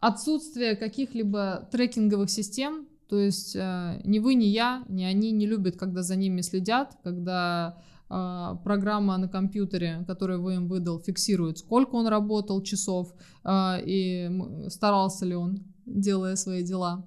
отсутствие 0.00 0.76
каких-либо 0.76 1.68
трекинговых 1.70 2.30
систем, 2.30 2.86
то 3.08 3.18
есть 3.18 3.56
а, 3.56 4.00
ни 4.04 4.18
вы, 4.18 4.34
ни 4.34 4.44
я, 4.44 4.84
ни 4.88 5.04
они 5.04 5.32
не 5.32 5.46
любят, 5.46 5.76
когда 5.76 6.02
за 6.02 6.16
ними 6.16 6.40
следят, 6.40 6.96
когда 7.02 7.78
а, 8.14 8.56
программа 8.56 9.16
на 9.16 9.28
компьютере, 9.28 10.04
которую 10.06 10.42
вы 10.42 10.54
им 10.56 10.68
выдал, 10.68 11.00
фиксирует, 11.00 11.58
сколько 11.58 11.94
он 11.94 12.06
работал 12.06 12.62
часов 12.62 13.14
а, 13.42 13.78
и 13.82 14.30
старался 14.68 15.24
ли 15.24 15.34
он, 15.34 15.64
делая 15.86 16.36
свои 16.36 16.62
дела. 16.62 17.06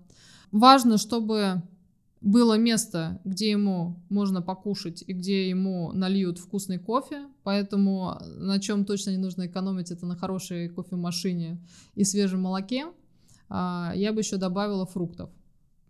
Важно, 0.51 0.97
чтобы 0.97 1.61
было 2.21 2.57
место, 2.57 3.19
где 3.23 3.51
ему 3.51 3.99
можно 4.09 4.41
покушать 4.41 5.03
и 5.05 5.13
где 5.13 5.49
ему 5.49 5.91
нальют 5.91 6.39
вкусный 6.39 6.79
кофе, 6.79 7.27
поэтому 7.43 8.17
на 8.37 8.59
чем 8.59 8.85
точно 8.85 9.11
не 9.11 9.17
нужно 9.17 9.47
экономить, 9.47 9.91
это 9.91 10.05
на 10.05 10.15
хорошей 10.15 10.69
кофемашине 10.69 11.61
и 11.93 12.03
свежем 12.03 12.41
молоке. 12.41 12.87
А, 13.49 13.91
я 13.95 14.11
бы 14.11 14.21
еще 14.21 14.37
добавила 14.37 14.85
фруктов. 14.85 15.29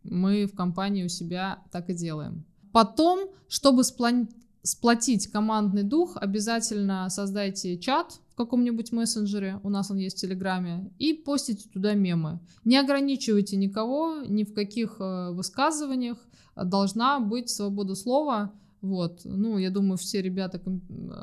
Мы 0.03 0.45
в 0.45 0.55
компании 0.55 1.05
у 1.05 1.09
себя 1.09 1.63
так 1.71 1.89
и 1.89 1.93
делаем. 1.93 2.45
Потом, 2.71 3.29
чтобы 3.47 3.83
сплани 3.83 4.27
сплотить 4.65 5.27
командный 5.27 5.83
дух, 5.83 6.17
обязательно 6.17 7.07
создайте 7.09 7.77
чат 7.77 8.19
в 8.31 8.35
каком-нибудь 8.35 8.91
мессенджере, 8.91 9.59
у 9.63 9.69
нас 9.69 9.91
он 9.91 9.97
есть 9.97 10.17
в 10.17 10.21
Телеграме, 10.21 10.91
и 10.97 11.13
постите 11.13 11.69
туда 11.69 11.93
мемы. 11.93 12.39
Не 12.65 12.77
ограничивайте 12.77 13.55
никого 13.55 14.23
ни 14.27 14.43
в 14.43 14.53
каких 14.53 14.97
э, 14.99 15.31
высказываниях, 15.31 16.17
должна 16.55 17.19
быть 17.19 17.49
свобода 17.49 17.95
слова, 17.95 18.51
вот, 18.81 19.21
ну, 19.23 19.57
я 19.57 19.69
думаю, 19.69 19.97
все 19.97 20.21
ребята 20.21 20.61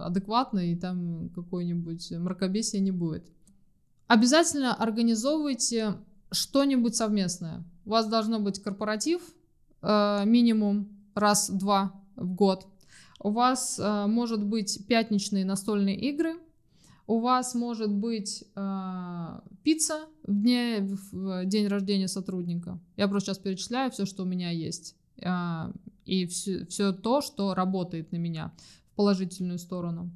адекватные, 0.00 0.72
и 0.72 0.76
там 0.76 1.30
какое-нибудь 1.34 2.10
мракобесие 2.12 2.80
не 2.80 2.90
будет. 2.90 3.24
Обязательно 4.06 4.74
организовывайте 4.74 5.94
что-нибудь 6.30 6.96
совместное. 6.96 7.64
У 7.84 7.90
вас 7.90 8.06
должно 8.06 8.40
быть 8.40 8.60
корпоратив 8.60 9.22
э, 9.80 10.22
минимум 10.26 10.88
раз-два 11.14 11.92
в 12.16 12.34
год. 12.34 12.66
У 13.22 13.30
вас 13.30 13.78
э, 13.78 14.06
может 14.06 14.44
быть 14.44 14.86
пятничные 14.86 15.44
настольные 15.44 15.96
игры, 15.96 16.34
у 17.06 17.20
вас 17.20 17.54
может 17.54 17.90
быть 17.90 18.44
э, 18.54 19.40
пицца 19.62 20.06
в, 20.24 20.32
дне, 20.32 20.80
в 21.12 21.44
день 21.46 21.68
рождения 21.68 22.08
сотрудника. 22.08 22.78
Я 22.96 23.08
просто 23.08 23.30
сейчас 23.30 23.38
перечисляю 23.38 23.90
все, 23.90 24.06
что 24.06 24.24
у 24.24 24.26
меня 24.26 24.50
есть. 24.50 24.96
Э, 25.18 25.72
и 26.04 26.26
все, 26.26 26.66
все 26.66 26.92
то, 26.92 27.20
что 27.20 27.54
работает 27.54 28.12
на 28.12 28.16
меня 28.16 28.52
в 28.92 28.96
положительную 28.96 29.58
сторону. 29.58 30.10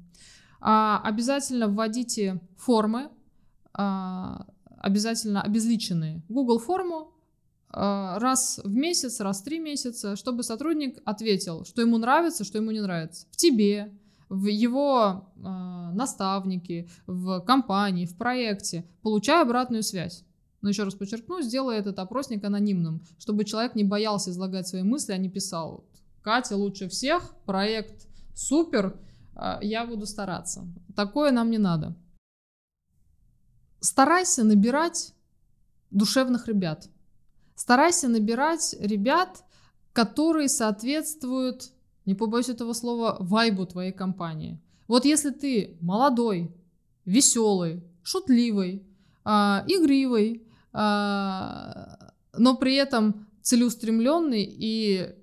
А, 0.59 1.01
обязательно 1.03 1.67
вводите 1.67 2.41
формы, 2.57 3.09
а, 3.73 4.47
обязательно 4.79 5.41
обезличенные. 5.41 6.21
Google 6.29 6.59
форму 6.59 7.13
раз 7.69 8.59
в 8.63 8.73
месяц, 8.73 9.19
раз 9.19 9.41
в 9.41 9.43
три 9.43 9.59
месяца, 9.59 10.15
чтобы 10.15 10.43
сотрудник 10.43 10.99
ответил, 11.05 11.65
что 11.65 11.81
ему 11.81 11.97
нравится, 11.97 12.43
что 12.43 12.57
ему 12.57 12.71
не 12.71 12.81
нравится. 12.81 13.27
В 13.31 13.35
тебе, 13.35 13.93
в 14.29 14.45
его 14.47 15.29
э, 15.35 15.39
наставнике, 15.93 16.89
в 17.05 17.41
компании, 17.41 18.05
в 18.05 18.17
проекте, 18.17 18.85
получая 19.01 19.43
обратную 19.43 19.83
связь. 19.83 20.23
Но 20.61 20.69
еще 20.69 20.83
раз 20.83 20.95
подчеркну, 20.95 21.41
сделай 21.41 21.77
этот 21.77 21.99
опросник 21.99 22.43
анонимным, 22.43 23.03
чтобы 23.19 23.45
человек 23.45 23.75
не 23.75 23.83
боялся 23.83 24.31
излагать 24.31 24.67
свои 24.67 24.83
мысли, 24.83 25.13
а 25.13 25.17
не 25.17 25.29
писал. 25.29 25.85
Катя 26.21 26.57
лучше 26.57 26.89
всех, 26.89 27.35
проект 27.45 28.07
супер, 28.33 28.99
э, 29.35 29.59
я 29.61 29.85
буду 29.85 30.05
стараться. 30.05 30.67
Такое 30.95 31.31
нам 31.31 31.49
не 31.49 31.57
надо. 31.57 31.95
Старайся 33.79 34.43
набирать 34.43 35.13
душевных 35.91 36.47
ребят. 36.47 36.89
Старайся 37.57 38.07
набирать 38.07 38.75
ребят, 38.79 39.43
которые 39.91 40.47
соответствуют 40.47 41.71
не 42.05 42.13
побоюсь 42.13 42.49
этого 42.49 42.73
слова, 42.73 43.17
вайбу 43.19 43.65
твоей 43.65 43.91
компании. 43.91 44.61
Вот 44.87 45.05
если 45.05 45.31
ты 45.31 45.75
молодой, 45.81 46.55
веселый, 47.03 47.83
шутливый, 48.03 48.85
э, 49.25 49.29
игривый, 49.67 50.47
э, 50.71 51.97
но 52.37 52.55
при 52.57 52.75
этом 52.75 53.27
целеустремленный 53.41 54.43
и 54.47 55.15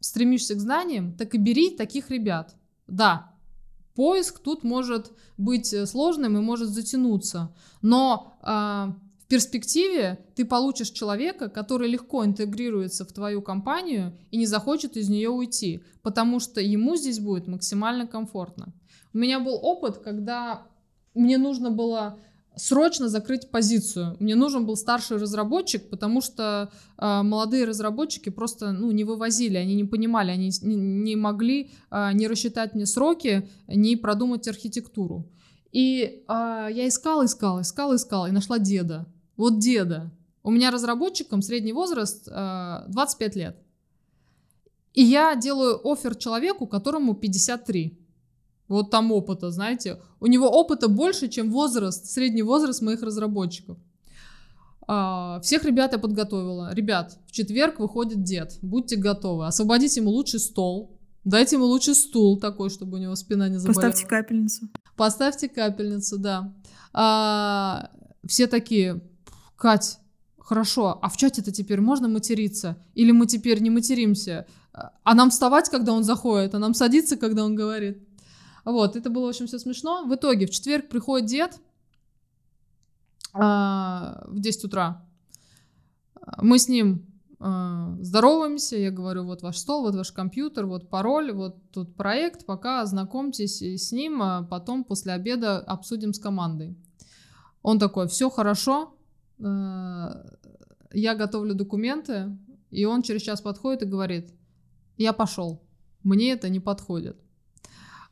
стремишься 0.00 0.54
к 0.54 0.60
знаниям, 0.60 1.12
так 1.12 1.34
и 1.34 1.38
бери 1.38 1.76
таких 1.76 2.10
ребят. 2.10 2.56
Да, 2.86 3.30
поиск 3.94 4.38
тут 4.38 4.64
может 4.64 5.12
быть 5.36 5.74
сложным 5.86 6.38
и 6.38 6.40
может 6.40 6.70
затянуться, 6.70 7.54
но 7.82 8.38
э, 8.42 9.03
перспективе 9.34 10.24
ты 10.36 10.44
получишь 10.44 10.90
человека, 10.90 11.48
который 11.48 11.88
легко 11.88 12.24
интегрируется 12.24 13.04
в 13.04 13.12
твою 13.12 13.42
компанию 13.42 14.16
и 14.30 14.36
не 14.36 14.46
захочет 14.46 14.96
из 14.96 15.08
нее 15.08 15.28
уйти, 15.28 15.82
потому 16.02 16.38
что 16.38 16.60
ему 16.60 16.94
здесь 16.94 17.18
будет 17.18 17.48
максимально 17.48 18.06
комфортно. 18.06 18.72
У 19.12 19.18
меня 19.18 19.40
был 19.40 19.58
опыт, 19.60 19.98
когда 19.98 20.68
мне 21.14 21.36
нужно 21.36 21.72
было 21.72 22.16
срочно 22.54 23.08
закрыть 23.08 23.50
позицию. 23.50 24.16
Мне 24.20 24.36
нужен 24.36 24.66
был 24.66 24.76
старший 24.76 25.16
разработчик, 25.16 25.90
потому 25.90 26.20
что 26.20 26.70
э, 26.96 27.22
молодые 27.22 27.64
разработчики 27.64 28.28
просто 28.28 28.70
ну, 28.70 28.92
не 28.92 29.02
вывозили, 29.02 29.56
они 29.56 29.74
не 29.74 29.84
понимали, 29.84 30.30
они 30.30 30.52
не, 30.62 30.76
не 30.76 31.16
могли 31.16 31.72
э, 31.90 32.10
не 32.12 32.28
рассчитать 32.28 32.76
мне 32.76 32.86
сроки, 32.86 33.48
не 33.66 33.96
продумать 33.96 34.46
архитектуру. 34.46 35.28
И 35.72 36.22
э, 36.28 36.68
я 36.70 36.86
искала, 36.86 37.24
искала, 37.24 37.62
искала, 37.62 37.96
искала 37.96 38.28
и 38.28 38.30
нашла 38.32 38.60
деда. 38.60 39.08
Вот 39.36 39.58
деда. 39.58 40.10
У 40.42 40.50
меня 40.50 40.70
разработчиком 40.70 41.42
средний 41.42 41.72
возраст 41.72 42.28
э, 42.28 42.84
25 42.88 43.36
лет. 43.36 43.56
И 44.92 45.02
я 45.02 45.34
делаю 45.34 45.80
офер 45.84 46.14
человеку, 46.14 46.66
которому 46.66 47.14
53. 47.14 47.98
Вот 48.68 48.90
там 48.90 49.12
опыта, 49.12 49.50
знаете. 49.50 50.00
У 50.20 50.26
него 50.26 50.48
опыта 50.48 50.88
больше, 50.88 51.28
чем 51.28 51.50
возраст, 51.50 52.06
средний 52.06 52.42
возраст 52.42 52.82
моих 52.82 53.02
разработчиков. 53.02 53.76
А, 54.86 55.40
всех 55.40 55.64
ребят 55.64 55.92
я 55.92 55.98
подготовила. 55.98 56.72
Ребят, 56.74 57.18
в 57.26 57.32
четверг 57.32 57.78
выходит 57.78 58.22
дед. 58.22 58.58
Будьте 58.62 58.96
готовы. 58.96 59.46
Освободите 59.46 60.00
ему 60.00 60.10
лучший 60.10 60.40
стол. 60.40 60.98
Дайте 61.24 61.56
ему 61.56 61.64
лучший 61.64 61.94
стул 61.94 62.38
такой, 62.38 62.68
чтобы 62.68 62.98
у 62.98 63.00
него 63.00 63.14
спина 63.14 63.48
не 63.48 63.56
заболела. 63.56 63.74
Поставьте 63.74 64.06
капельницу. 64.06 64.68
Поставьте 64.96 65.48
капельницу, 65.48 66.18
да. 66.18 66.54
А, 66.92 67.90
все 68.26 68.46
такие, 68.46 69.02
Кать, 69.56 69.98
хорошо, 70.38 70.98
а 71.00 71.08
в 71.08 71.16
чате-то 71.16 71.52
теперь 71.52 71.80
можно 71.80 72.08
материться? 72.08 72.76
Или 72.94 73.12
мы 73.12 73.26
теперь 73.26 73.60
не 73.62 73.70
материмся? 73.70 74.46
А 74.72 75.14
нам 75.14 75.30
вставать, 75.30 75.68
когда 75.68 75.92
он 75.92 76.04
заходит? 76.04 76.54
А 76.54 76.58
нам 76.58 76.74
садиться, 76.74 77.16
когда 77.16 77.44
он 77.44 77.54
говорит? 77.54 78.06
Вот, 78.64 78.96
это 78.96 79.10
было, 79.10 79.26
в 79.26 79.28
общем, 79.28 79.46
все 79.46 79.58
смешно. 79.58 80.04
В 80.04 80.14
итоге 80.14 80.46
в 80.46 80.50
четверг 80.50 80.88
приходит 80.88 81.28
дед 81.28 81.60
а, 83.32 84.24
в 84.26 84.40
10 84.40 84.64
утра. 84.64 85.06
Мы 86.38 86.58
с 86.58 86.68
ним 86.68 87.06
а, 87.38 87.96
здороваемся, 88.00 88.76
я 88.76 88.90
говорю, 88.90 89.24
вот 89.24 89.42
ваш 89.42 89.58
стол, 89.58 89.82
вот 89.82 89.94
ваш 89.94 90.12
компьютер, 90.12 90.66
вот 90.66 90.88
пароль, 90.88 91.32
вот 91.32 91.70
тут 91.72 91.94
проект, 91.94 92.46
пока 92.46 92.80
ознакомьтесь 92.80 93.60
с 93.60 93.92
ним, 93.92 94.22
а 94.22 94.42
потом 94.44 94.82
после 94.82 95.12
обеда 95.12 95.58
обсудим 95.58 96.14
с 96.14 96.18
командой. 96.18 96.76
Он 97.62 97.78
такой, 97.78 98.08
все 98.08 98.30
хорошо, 98.30 98.93
я 99.38 101.14
готовлю 101.14 101.54
документы, 101.54 102.36
и 102.70 102.84
он 102.84 103.02
через 103.02 103.22
час 103.22 103.40
подходит 103.40 103.82
и 103.82 103.86
говорит, 103.86 104.32
я 104.96 105.12
пошел, 105.12 105.62
мне 106.02 106.32
это 106.32 106.48
не 106.48 106.60
подходит. 106.60 107.16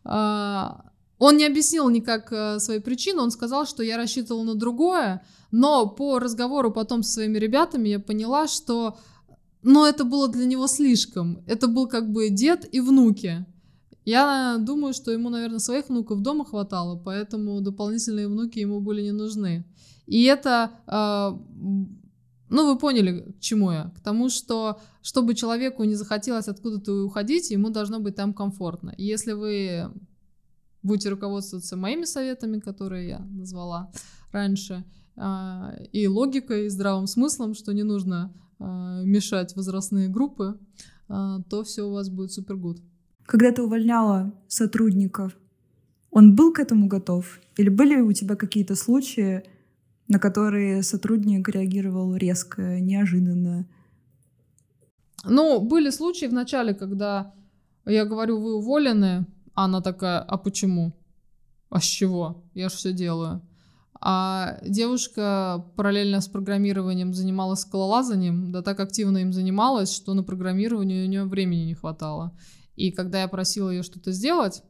А, 0.04 0.84
он 1.18 1.36
не 1.36 1.46
объяснил 1.46 1.88
никак 1.88 2.32
э, 2.32 2.58
свои 2.58 2.80
причины, 2.80 3.20
он 3.20 3.30
сказал, 3.30 3.66
что 3.66 3.84
я 3.84 3.96
рассчитывал 3.96 4.42
на 4.42 4.56
другое, 4.56 5.24
но 5.52 5.86
по 5.86 6.18
разговору 6.18 6.72
потом 6.72 7.04
со 7.04 7.12
своими 7.12 7.38
ребятами 7.38 7.90
я 7.90 8.00
поняла, 8.00 8.48
что 8.48 8.98
ну, 9.62 9.86
это 9.86 10.04
было 10.04 10.26
для 10.28 10.44
него 10.44 10.66
слишком. 10.66 11.42
Это 11.46 11.68
был 11.68 11.86
как 11.86 12.10
бы 12.10 12.28
дед 12.30 12.68
и 12.74 12.80
внуки. 12.80 13.46
Я 14.04 14.58
думаю, 14.58 14.94
что 14.94 15.12
ему, 15.12 15.30
наверное, 15.30 15.60
своих 15.60 15.88
внуков 15.88 16.22
дома 16.22 16.44
хватало, 16.44 16.96
поэтому 16.96 17.60
дополнительные 17.60 18.28
внуки 18.28 18.58
ему 18.58 18.80
были 18.80 19.02
не 19.02 19.12
нужны. 19.12 19.64
И 20.06 20.24
это, 20.24 20.72
э, 20.86 21.30
ну, 22.48 22.72
вы 22.72 22.78
поняли, 22.78 23.32
к 23.32 23.40
чему 23.40 23.70
я? 23.70 23.92
К 23.96 24.00
тому, 24.00 24.28
что 24.28 24.80
чтобы 25.02 25.34
человеку 25.34 25.84
не 25.84 25.94
захотелось 25.94 26.48
откуда-то 26.48 27.04
уходить, 27.04 27.50
ему 27.50 27.70
должно 27.70 28.00
быть 28.00 28.16
там 28.16 28.34
комфортно. 28.34 28.92
И 28.98 29.04
если 29.04 29.32
вы 29.32 29.92
будете 30.82 31.10
руководствоваться 31.10 31.76
моими 31.76 32.04
советами, 32.04 32.58
которые 32.58 33.08
я 33.08 33.18
назвала 33.20 33.92
раньше, 34.32 34.84
э, 35.16 35.86
и 35.92 36.08
логикой, 36.08 36.66
и 36.66 36.70
здравым 36.70 37.06
смыслом, 37.06 37.54
что 37.54 37.72
не 37.72 37.84
нужно 37.84 38.32
э, 38.58 39.02
мешать 39.04 39.54
возрастные 39.54 40.08
группы, 40.08 40.58
то 41.08 41.62
все 41.64 41.82
у 41.82 41.92
вас 41.92 42.08
будет 42.08 42.32
супер 42.32 42.56
гуд. 42.56 42.80
Когда 43.26 43.52
ты 43.52 43.62
увольняла 43.62 44.34
сотрудников, 44.48 45.36
он 46.10 46.34
был 46.34 46.52
к 46.52 46.58
этому 46.58 46.86
готов? 46.86 47.40
Или 47.56 47.68
были 47.68 48.00
у 48.00 48.12
тебя 48.12 48.36
какие-то 48.36 48.74
случаи, 48.74 49.42
на 50.08 50.18
которые 50.18 50.82
сотрудник 50.82 51.48
реагировал 51.48 52.14
резко, 52.16 52.80
неожиданно. 52.80 53.66
Ну, 55.24 55.60
были 55.60 55.90
случаи 55.90 56.26
в 56.26 56.32
начале, 56.32 56.74
когда 56.74 57.32
я 57.86 58.04
говорю, 58.04 58.40
вы 58.40 58.56
уволены, 58.56 59.26
а 59.54 59.64
она 59.64 59.80
такая, 59.80 60.20
а 60.20 60.36
почему? 60.36 60.92
А 61.70 61.80
с 61.80 61.84
чего? 61.84 62.44
Я 62.54 62.68
же 62.68 62.76
все 62.76 62.92
делаю. 62.92 63.40
А 64.04 64.58
девушка 64.66 65.64
параллельно 65.76 66.20
с 66.20 66.26
программированием 66.26 67.14
занималась 67.14 67.60
скалолазанием, 67.60 68.50
да 68.50 68.62
так 68.62 68.80
активно 68.80 69.18
им 69.18 69.32
занималась, 69.32 69.94
что 69.94 70.12
на 70.14 70.24
программирование 70.24 71.04
у 71.04 71.08
нее 71.08 71.24
времени 71.24 71.62
не 71.62 71.74
хватало. 71.74 72.36
И 72.76 72.90
когда 72.90 73.22
я 73.22 73.28
просила 73.28 73.70
ее 73.70 73.82
что-то 73.82 74.12
сделать, 74.12 74.62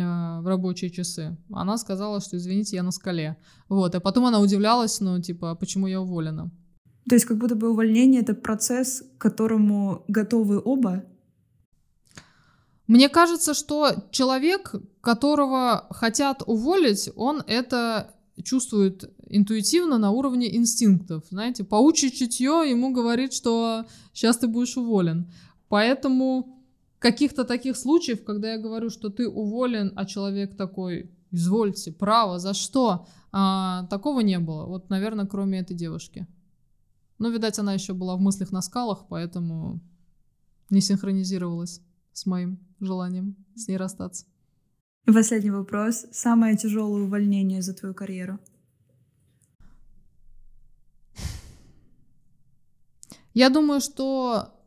а, 0.00 0.40
в 0.40 0.46
рабочие 0.46 0.90
часы. 0.90 1.36
Она 1.50 1.76
сказала, 1.78 2.20
что 2.20 2.36
извините, 2.36 2.76
я 2.76 2.82
на 2.82 2.90
скале. 2.90 3.36
Вот, 3.68 3.94
а 3.94 4.00
потом 4.00 4.26
она 4.26 4.40
удивлялась, 4.40 5.00
ну, 5.00 5.20
типа, 5.20 5.54
почему 5.54 5.86
я 5.86 6.00
уволена. 6.00 6.50
То 7.08 7.14
есть 7.14 7.24
как 7.24 7.38
будто 7.38 7.54
бы 7.54 7.70
увольнение— 7.70 8.20
это 8.22 8.34
процесс, 8.34 9.02
к 9.16 9.20
которому 9.20 10.04
готовы 10.08 10.60
оба? 10.62 11.04
Мне 12.86 13.08
кажется, 13.08 13.54
что 13.54 14.08
человек, 14.10 14.74
которого 15.00 15.86
хотят 15.90 16.42
уволить, 16.46 17.10
он 17.16 17.42
это 17.46 18.14
чувствует 18.42 19.10
интуитивно 19.26 19.98
на 19.98 20.10
уровне 20.10 20.54
инстинктов. 20.56 21.24
Знаете, 21.30 21.64
паучье 21.64 22.10
чутье 22.10 22.64
ему 22.66 22.92
говорит, 22.92 23.32
что 23.32 23.84
сейчас 24.12 24.38
ты 24.38 24.46
будешь 24.46 24.76
уволен. 24.76 25.30
Поэтому 25.68 26.57
каких-то 26.98 27.44
таких 27.44 27.76
случаев, 27.76 28.24
когда 28.24 28.52
я 28.52 28.58
говорю, 28.58 28.90
что 28.90 29.08
ты 29.08 29.28
уволен, 29.28 29.92
а 29.96 30.04
человек 30.04 30.56
такой, 30.56 31.10
извольте, 31.30 31.92
право, 31.92 32.38
за 32.38 32.54
что? 32.54 33.06
А, 33.32 33.86
такого 33.88 34.20
не 34.20 34.38
было. 34.38 34.66
Вот, 34.66 34.90
наверное, 34.90 35.26
кроме 35.26 35.60
этой 35.60 35.76
девушки. 35.76 36.26
Но, 37.18 37.28
видать, 37.28 37.58
она 37.58 37.74
еще 37.74 37.92
была 37.94 38.16
в 38.16 38.20
мыслях 38.20 38.52
на 38.52 38.62
скалах, 38.62 39.06
поэтому 39.08 39.80
не 40.70 40.80
синхронизировалась. 40.80 41.80
с 42.12 42.26
моим 42.26 42.58
желанием 42.80 43.36
с 43.54 43.68
ней 43.68 43.76
расстаться. 43.76 44.26
И 45.06 45.12
последний 45.12 45.50
вопрос. 45.50 46.06
Самое 46.12 46.56
тяжелое 46.56 47.02
увольнение 47.02 47.62
за 47.62 47.74
твою 47.74 47.94
карьеру? 47.94 48.38
Я 53.34 53.50
думаю, 53.50 53.80
что 53.80 54.57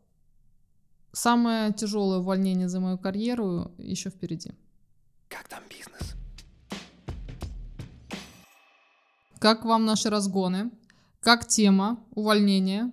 самое 1.11 1.73
тяжелое 1.73 2.19
увольнение 2.19 2.69
за 2.69 2.79
мою 2.79 2.97
карьеру 2.97 3.71
еще 3.77 4.09
впереди. 4.09 4.51
Как 5.27 5.47
там 5.47 5.63
бизнес? 5.69 6.15
Как 9.39 9.65
вам 9.65 9.85
наши 9.85 10.09
разгоны? 10.09 10.71
Как 11.19 11.47
тема 11.47 12.03
увольнения? 12.11 12.91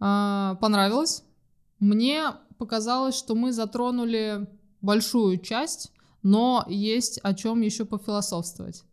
А, 0.00 0.56
понравилось? 0.56 1.24
Мне 1.78 2.32
показалось, 2.58 3.14
что 3.14 3.34
мы 3.34 3.52
затронули 3.52 4.48
большую 4.80 5.38
часть, 5.38 5.92
но 6.22 6.64
есть 6.68 7.18
о 7.22 7.34
чем 7.34 7.60
еще 7.60 7.84
пофилософствовать. 7.84 8.84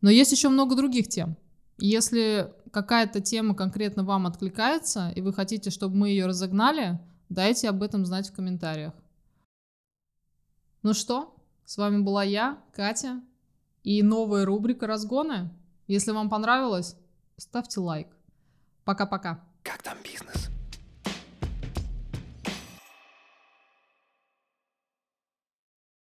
Но 0.00 0.10
есть 0.10 0.32
еще 0.32 0.48
много 0.48 0.74
других 0.74 1.08
тем. 1.08 1.36
Если 1.78 2.52
какая-то 2.72 3.20
тема 3.20 3.54
конкретно 3.54 4.04
вам 4.04 4.26
откликается, 4.26 5.12
и 5.14 5.20
вы 5.20 5.32
хотите, 5.32 5.70
чтобы 5.70 5.96
мы 5.96 6.08
ее 6.10 6.26
разогнали, 6.26 7.00
дайте 7.32 7.68
об 7.68 7.82
этом 7.82 8.04
знать 8.04 8.28
в 8.28 8.34
комментариях. 8.34 8.92
Ну 10.82 10.94
что, 10.94 11.34
с 11.64 11.76
вами 11.78 12.02
была 12.02 12.24
я, 12.24 12.58
Катя, 12.74 13.20
и 13.82 14.02
новая 14.02 14.44
рубрика 14.44 14.86
«Разгоны». 14.86 15.50
Если 15.86 16.12
вам 16.12 16.28
понравилось, 16.28 16.96
ставьте 17.36 17.80
лайк. 17.80 18.08
Пока-пока. 18.84 19.44
Как 19.62 19.82
там 19.82 19.96
бизнес? 20.02 20.51